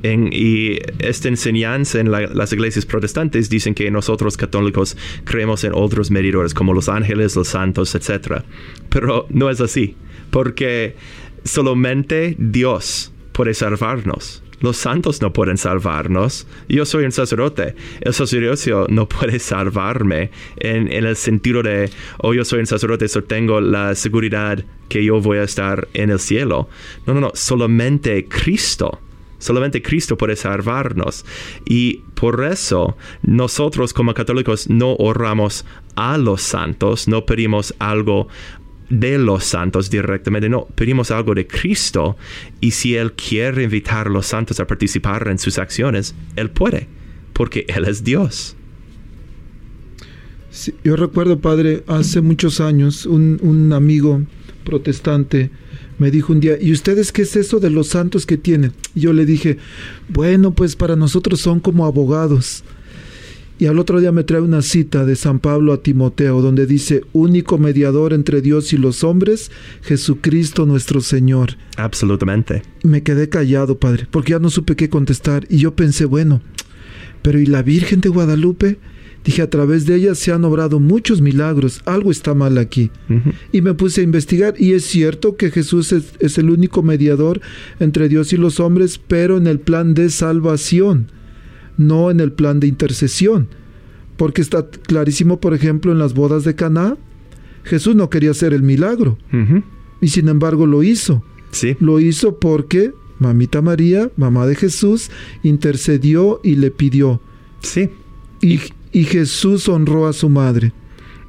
[0.03, 6.53] y esta enseñanza en las iglesias protestantes dicen que nosotros católicos creemos en otros mediadores
[6.53, 8.43] como los ángeles, los santos, etc.
[8.89, 9.95] Pero no es así,
[10.31, 10.95] porque
[11.43, 13.11] solamente Dios
[13.41, 14.43] puede salvarnos.
[14.59, 16.45] Los santos no pueden salvarnos.
[16.69, 17.73] Yo soy un sacerdote.
[18.01, 21.89] El sacerdocio no puede salvarme en, el sentido de,
[22.19, 26.11] oh, yo soy un sacerdote, so tengo la seguridad que yo voy a estar en
[26.11, 26.69] el cielo.
[27.07, 27.31] No, no, no.
[27.33, 28.99] Solamente Cristo.
[29.39, 31.25] Solamente Cristo puede salvarnos.
[31.65, 35.65] Y por eso nosotros como católicos no oramos
[35.95, 38.27] a los santos, no pedimos algo
[38.91, 42.17] de los santos directamente, no, pedimos algo de Cristo
[42.59, 46.87] y si Él quiere invitar a los santos a participar en sus acciones, Él puede,
[47.33, 48.55] porque Él es Dios.
[50.83, 54.21] yo recuerdo, Padre, hace muchos años un, un amigo
[54.65, 55.49] protestante
[55.97, 58.73] me dijo un día, ¿y ustedes qué es eso de los santos que tienen?
[58.95, 59.57] Y yo le dije,
[60.09, 62.63] bueno, pues para nosotros son como abogados.
[63.61, 67.03] Y al otro día me trae una cita de San Pablo a Timoteo, donde dice,
[67.13, 69.51] único mediador entre Dios y los hombres,
[69.83, 71.57] Jesucristo nuestro Señor.
[71.77, 72.63] Absolutamente.
[72.81, 75.45] Me quedé callado, Padre, porque ya no supe qué contestar.
[75.47, 76.41] Y yo pensé, bueno,
[77.21, 78.79] pero ¿y la Virgen de Guadalupe?
[79.23, 82.89] Dije, a través de ella se han obrado muchos milagros, algo está mal aquí.
[83.51, 87.41] Y me puse a investigar y es cierto que Jesús es el único mediador
[87.79, 91.11] entre Dios y los hombres, pero en el plan de salvación
[91.87, 93.47] no en el plan de intercesión.
[94.17, 96.97] Porque está clarísimo, por ejemplo, en las bodas de Caná,
[97.63, 99.17] Jesús no quería hacer el milagro.
[99.99, 101.23] Y sin embargo lo hizo.
[101.51, 101.75] Sí.
[101.79, 105.11] Lo hizo porque mamita María, mamá de Jesús,
[105.43, 107.21] intercedió y le pidió.
[107.61, 107.89] Sí.
[108.41, 108.59] Y,
[108.91, 110.73] y Jesús honró a su madre.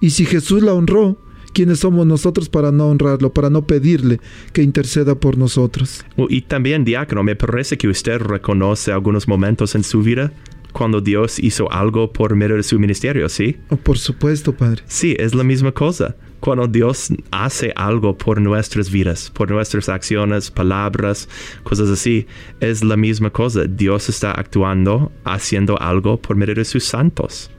[0.00, 1.18] Y si Jesús la honró,
[1.52, 4.20] ¿quiénes somos nosotros para no honrarlo, para no pedirle
[4.52, 6.04] que interceda por nosotros?
[6.28, 10.32] Y también, diácono, me parece que usted reconoce algunos momentos en su vida
[10.72, 13.58] cuando Dios hizo algo por medio de su ministerio, ¿sí?
[13.68, 14.82] Oh, por supuesto, Padre.
[14.86, 16.16] Sí, es la misma cosa.
[16.40, 21.28] Cuando Dios hace algo por nuestras vidas, por nuestras acciones, palabras,
[21.62, 22.26] cosas así,
[22.58, 23.64] es la misma cosa.
[23.68, 27.50] Dios está actuando, haciendo algo por medio de sus santos.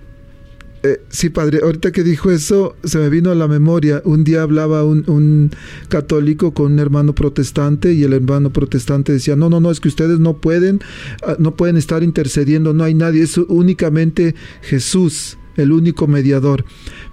[0.85, 4.01] Eh, sí, padre, ahorita que dijo eso, se me vino a la memoria.
[4.03, 5.49] Un día hablaba un,
[5.87, 9.87] católico con un hermano protestante y el hermano protestante decía, no, no, no, es que
[9.87, 10.81] ustedes no pueden,
[11.25, 16.65] ah, no pueden estar intercediendo, no hay nadie, es únicamente Jesús, el único mediador.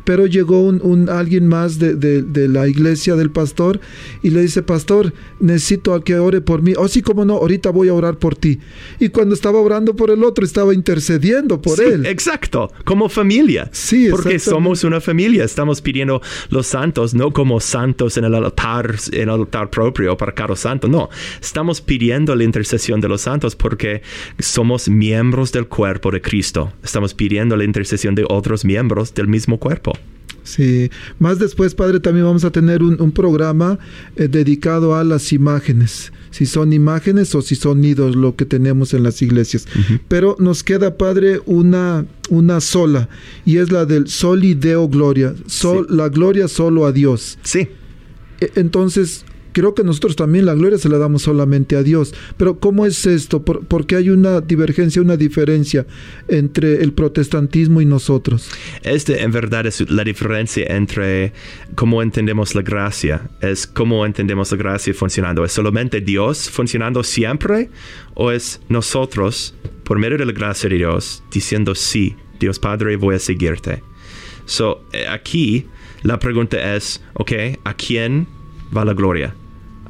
[0.04, 3.80] Pero llegó un, un alguien más de, de, de, la iglesia del pastor
[4.22, 6.74] y le dice, pastor, necesito a que ore por mí.
[6.76, 8.58] Oh, sí, cómo no, ahorita voy a orar por ti.
[8.98, 12.06] Y cuando estaba orando por el otro, estaba intercediendo por sí, él.
[12.06, 13.68] Exacto, como familia.
[13.72, 18.96] Sí, Porque somos una familia, estamos pidiendo los santos, no como santos en el altar,
[19.12, 21.08] en el altar propio para cada santo, no.
[21.40, 24.02] Estamos pidiendo la intercesión de los santos porque
[24.38, 26.72] somos miembros del cuerpo de Cristo.
[26.82, 29.92] Estamos pidiendo la intercesión de otros miembros del mismo cuerpo.
[30.42, 33.78] Sí, más después, Padre, también vamos a tener un, un programa
[34.16, 38.94] eh, dedicado a las imágenes, si son imágenes o si son nidos, lo que tenemos
[38.94, 39.66] en las iglesias.
[39.74, 40.00] Uh -huh.
[40.08, 43.08] Pero nos queda, Padre, una, una sola,
[43.44, 45.96] y es la del soli deo gloria, sol, sí.
[45.96, 47.38] la gloria solo a Dios.
[47.42, 47.68] Sí.
[48.54, 52.14] Entonces, creo que nosotros también la gloria se la damos solamente a Dios.
[52.36, 53.44] Pero ¿cómo es esto?
[53.44, 55.86] ¿Por, ¿Por, qué hay una divergencia, una diferencia
[56.28, 58.50] entre el protestantismo y nosotros?
[58.82, 61.32] Este en verdad es la diferencia entre
[61.74, 63.30] cómo entendemos la gracia.
[63.40, 65.44] Es cómo entendemos la gracia funcionando.
[65.44, 67.70] ¿Es solamente Dios funcionando siempre?
[68.14, 73.16] ¿O es nosotros, por medio de la gracia de Dios, diciendo sí, Dios Padre, voy
[73.16, 73.82] a seguirte?
[74.44, 75.66] So, aquí
[76.02, 77.32] la pregunta es, ok,
[77.64, 78.26] ¿a quién
[78.76, 79.34] va la gloria?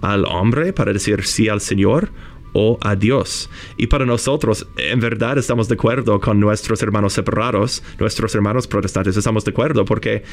[0.01, 2.11] ¿Al hombre para decir sí al Señor
[2.53, 3.51] o a Dios?
[3.77, 9.17] Y para nosotros, en verdad, estamos de acuerdo con nuestros hermanos separados, nuestros hermanos protestantes,
[9.17, 10.25] estamos de acuerdo porque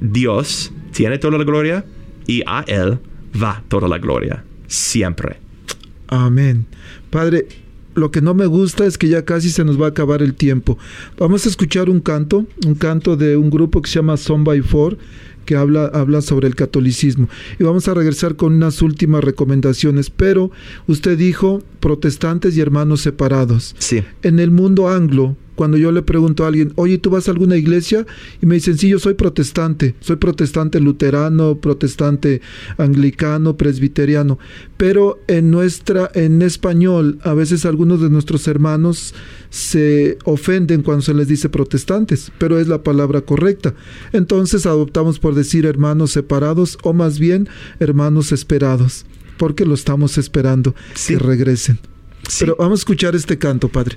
[0.00, 1.84] Dios tiene toda la gloria
[2.26, 2.98] y a Él
[3.40, 5.40] va toda la gloria, siempre.
[6.08, 6.66] Amén.
[7.10, 7.48] Padre,
[7.94, 10.34] lo que no me gusta es que ya casi se nos va a acabar el
[10.34, 10.78] tiempo.
[11.18, 14.62] Vamos a escuchar un canto, un canto de un grupo que se llama Son by
[14.62, 14.96] Four,
[15.48, 17.26] que habla, habla sobre el catolicismo.
[17.58, 20.10] Y vamos a regresar con unas últimas recomendaciones.
[20.10, 20.50] Pero
[20.86, 23.74] usted dijo protestantes y hermanos separados.
[23.78, 24.04] Sí.
[24.22, 27.56] En el mundo anglo, cuando yo le pregunto a alguien, oye, ¿tú vas a alguna
[27.56, 28.06] iglesia?
[28.40, 32.40] Y me dicen, sí, yo soy protestante, soy protestante luterano, protestante
[32.76, 34.38] anglicano, presbiteriano.
[34.76, 39.16] Pero en nuestra, en español, a veces algunos de nuestros hermanos
[39.50, 43.74] se ofenden cuando se les dice protestantes, pero es la palabra correcta.
[44.12, 47.48] Entonces adoptamos por decir hermanos separados o más bien
[47.80, 49.06] hermanos esperados,
[49.38, 51.14] porque lo estamos esperando sí.
[51.14, 51.80] que regresen.
[52.28, 52.44] Sí.
[52.44, 53.96] Pero vamos a escuchar este canto, Padre.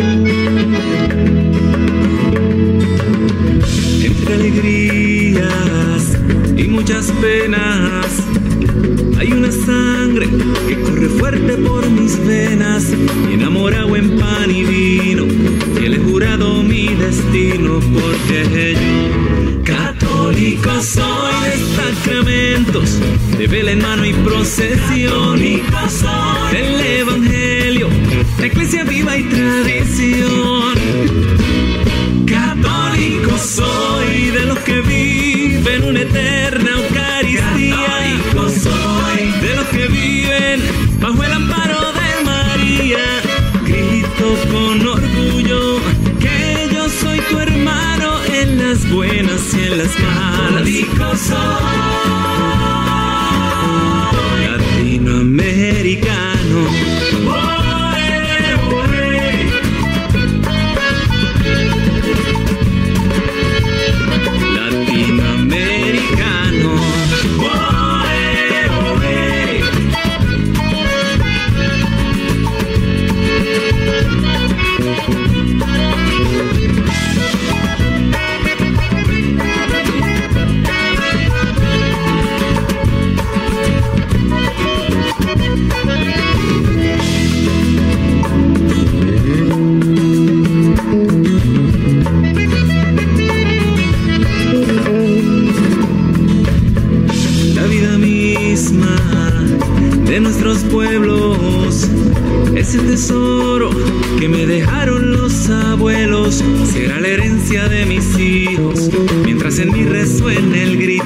[4.41, 6.17] Alegrías
[6.57, 8.07] y muchas penas,
[9.19, 10.27] hay una sangre
[10.67, 12.85] que corre fuerte por mis venas,
[13.31, 15.25] enamorado en pan y vino,
[15.79, 22.99] y le he jurado mi destino, porque yo, católico soy de sacramentos,
[23.37, 25.61] de vela en mano y procesión, soy.
[26.51, 27.89] del evangelio,
[28.39, 30.73] la iglesia viva y tradición.
[32.25, 33.90] Católico soy
[34.63, 37.75] que viven una eterna Eucaristía.
[37.75, 40.61] Católico soy de los que viven
[40.99, 43.21] bajo el amparo de María.
[43.63, 45.79] Grito con orgullo
[46.19, 50.51] que yo soy tu hermano en las buenas y en las malas.
[50.51, 52.00] Católico soy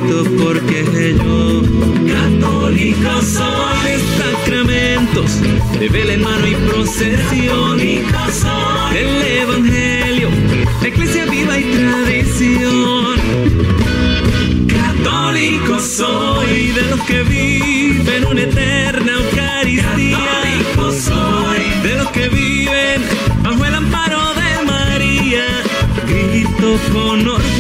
[0.06, 0.86] Cristo porque
[1.18, 1.62] yo
[2.14, 3.96] católica soy.
[4.18, 5.42] Sacramentos
[5.80, 7.78] de vela en mano y procesión.
[7.78, 8.98] Católica soy.
[8.98, 10.30] El Evangelio,
[10.86, 13.16] iglesia viva y tradición.
[14.68, 20.18] Católico soy de los que viven una eterna Eucaristía.
[20.18, 23.02] Católico soy de los que viven
[23.44, 25.64] bajo el amparo de María.
[26.06, 27.55] Cristo con orgullo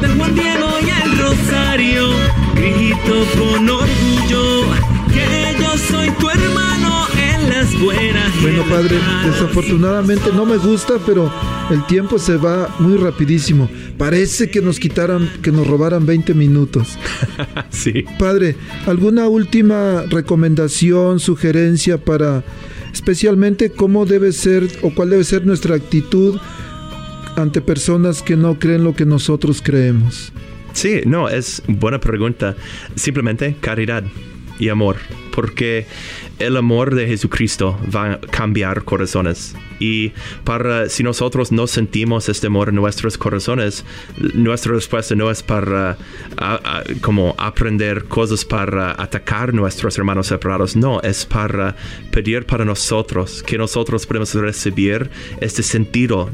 [0.00, 2.08] de Juan Diego y el Rosario,
[2.54, 4.64] grito con orgullo
[5.12, 8.42] que yo soy tu hermano en las buenas.
[8.42, 11.30] Bueno, padre, desafortunadamente no me gusta, pero
[11.70, 13.68] el tiempo se va muy rapidísimo.
[13.98, 16.98] Parece que nos quitaran, que nos robaran 20 minutos.
[17.70, 18.04] sí.
[18.18, 22.42] Padre, ¿alguna última recomendación, sugerencia para
[22.92, 26.40] especialmente cómo debe ser o cuál debe ser nuestra actitud
[27.42, 30.32] ante personas que no creen lo que nosotros creemos?
[30.72, 32.56] Sí, no, es buena pregunta.
[32.94, 34.04] Simplemente caridad
[34.58, 34.96] y amor,
[35.34, 35.86] porque
[36.40, 39.54] el amor de Jesucristo va a cambiar corazones.
[39.78, 40.12] Y
[40.44, 43.84] para si nosotros no sentimos este amor en nuestros corazones,
[44.34, 45.96] nuestra respuesta no es para
[46.38, 51.76] ah, ah, como aprender cosas para atacar nuestros hermanos separados, no, es para
[52.10, 55.10] pedir para nosotros que nosotros podemos recibir
[55.40, 56.30] este sentido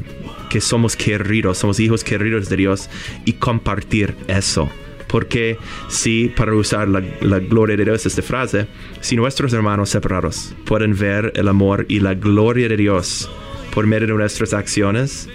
[0.49, 2.89] que somos queridos, somos hijos queridos de Dios
[3.25, 4.69] y compartir eso.
[5.07, 5.57] Porque
[5.89, 6.99] si, para usar la,
[7.39, 8.67] gloria de Dios, esta frase,
[8.99, 13.29] si nuestros hermanos separados pueden ver el amor y la gloria de Dios
[13.73, 15.29] por medio de nuestras acciones,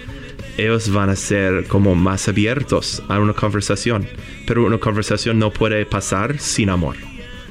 [0.57, 4.07] ellos van a ser como más abiertos a una conversación.
[4.45, 6.95] Pero una conversación no puede pasar sin amor,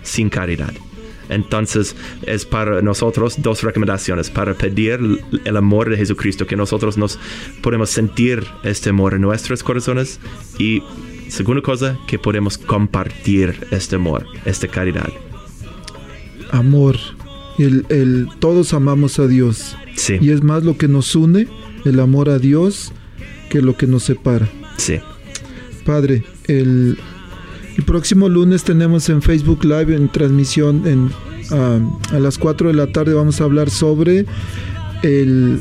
[0.02, 0.72] sin caridad.
[1.28, 1.96] Entonces
[2.26, 5.00] es para nosotros dos recomendaciones, para pedir
[5.44, 7.18] el amor de Jesucristo, que nosotros nos
[7.62, 10.20] podemos sentir este amor en nuestros corazones
[10.58, 10.82] y
[11.32, 15.08] segunda cosa, que podemos compartir este amor, esta caridad.
[16.50, 16.96] Amor.
[17.58, 19.76] El, el- todos amamos a Dios.
[19.94, 21.48] Sí, Y es más lo que nos une,
[21.84, 22.92] el amor a Dios,
[23.50, 24.48] que lo que nos separa.
[24.78, 24.98] sí,
[25.84, 26.96] Padre, el,
[27.76, 31.10] el próximo lunes tenemos en Facebook Live en transmisión en,
[31.50, 31.78] ah,
[32.12, 34.24] a las 4 de la tarde vamos a hablar sobre
[35.02, 35.60] el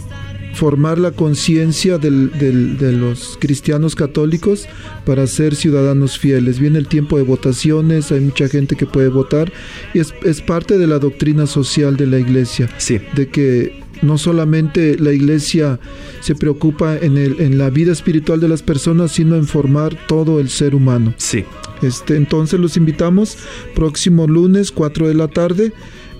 [0.54, 4.68] formar la conciencia del- del- de los cristianos católicos
[5.06, 6.60] para ser ciudadanos fieles.
[6.60, 9.52] Viene el tiempo de votaciones, hay mucha gente que puede votar
[9.93, 14.18] y es, es parte de la doctrina social de la iglesia sí, de que no
[14.18, 15.80] solamente la iglesia
[16.22, 20.39] se preocupa en, el, en la vida espiritual de las personas, sino en formar todo
[20.39, 21.14] el ser humano.
[21.18, 21.43] sí.
[21.84, 23.38] Este, entonces los invitamos
[23.74, 25.72] próximo lunes, 4 de la tarde,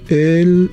[0.10, 0.72] el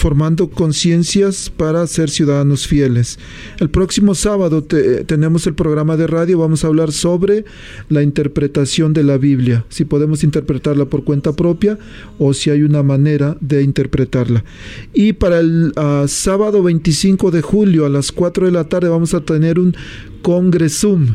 [0.00, 3.18] formando conciencias para ser ciudadanos fieles.
[3.58, 7.44] El próximo sábado te- tenemos el programa de radio, vamos a hablar sobre
[7.90, 11.78] la interpretación de la Biblia, si podemos interpretarla por cuenta propia
[12.18, 14.42] o si hay una manera de interpretarla.
[14.94, 19.12] Y para el ah, sábado 25 de julio a las 4 de la tarde vamos
[19.12, 19.74] a tener un
[20.22, 21.14] congresum.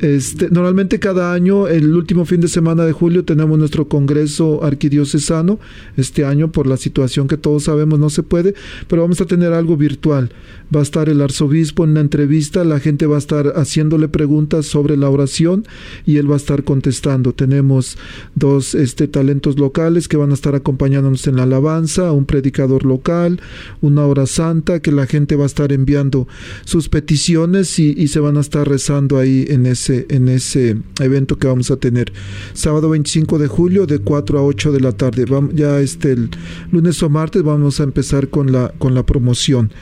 [0.00, 5.58] Este, normalmente cada año, el último fin de semana de julio, tenemos nuestro Congreso Arquidiocesano.
[5.96, 8.54] Este año, por la situación que todos sabemos, no se puede,
[8.88, 10.30] pero vamos a tener algo virtual.
[10.74, 14.66] Va a estar el arzobispo en una entrevista, la gente va a estar haciéndole preguntas
[14.66, 15.64] sobre la oración
[16.04, 17.32] y él va a estar contestando.
[17.32, 17.96] Tenemos
[18.34, 23.40] dos este, talentos locales que van a estar acompañándonos en la alabanza, un predicador local,
[23.80, 26.26] una hora santa que la gente va a estar enviando
[26.64, 31.46] sus peticiones y se van a estar rezando ahí en ese, en ese evento que
[31.46, 32.12] vamos a tener.
[32.52, 35.24] Sábado 25 de julio de 4 a 8 de la tarde.
[35.26, 36.30] Vam- ya este el
[36.72, 39.72] lunes o martes vamos a empezar con la, con la promoción.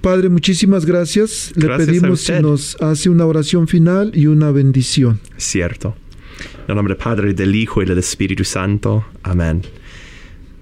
[0.00, 1.52] Padre, muchísimas gracias.
[1.54, 5.20] Le Gracias pedimos si nos hace una oración final y una bendición.
[5.36, 5.94] Cierto.
[6.64, 9.04] En el nombre del Padre, del Hijo y del Espíritu Santo.
[9.22, 9.62] Amén.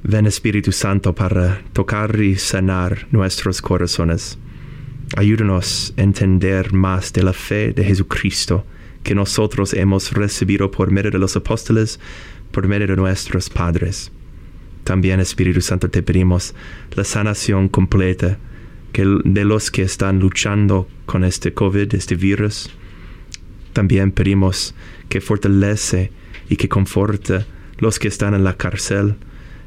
[0.03, 4.39] Ven Espíritu Santo para tocar y sanar nuestros corazones.
[5.17, 8.65] Ayúdanos a entender más de la fe de Jesucristo
[9.03, 11.99] que nosotros hemos recibido por medio de los apóstoles,
[12.53, 14.13] por medio de nuestros padres.
[14.85, 16.55] También, Espíritu Santo, te pedimos
[16.95, 18.39] la sanación completa
[18.93, 22.71] de los que están luchando con este COVID, este virus.
[23.73, 24.75] También pedimos
[25.09, 26.13] que fortalece
[26.49, 27.47] y que conforte
[27.79, 29.17] los que están en la cárcel,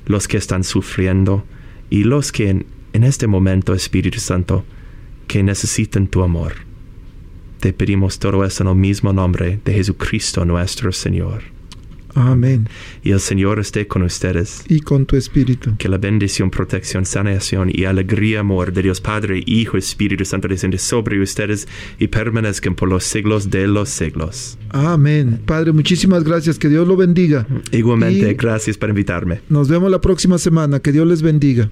[0.05, 1.45] los que están sufriendo
[1.89, 4.65] y los que en este momento, Espíritu Santo,
[5.27, 6.53] que necesitan tu amor.
[7.59, 11.43] Te pedimos todo esto en el mismo nombre de Jesucristo nuestro Señor.
[12.15, 12.69] Amén.
[13.03, 14.63] Y el Señor esté con ustedes.
[14.67, 15.75] Y con tu espíritu.
[15.79, 20.77] Que la bendición, protección, sanación y alegría, amor de Dios Padre, Hijo, Espíritu Santo desciende
[20.77, 21.67] sobre ustedes
[21.97, 24.59] y permanezcan por los siglos de los siglos.
[24.69, 25.39] Amén.
[25.43, 26.59] Padre, muchísimas gracias.
[26.59, 27.47] Que Dios lo bendiga.
[27.71, 29.41] Igualmente, Y- gracias por invitarme.
[29.49, 30.79] Nos vemos la próxima semana.
[30.81, 31.71] Que Dios les bendiga.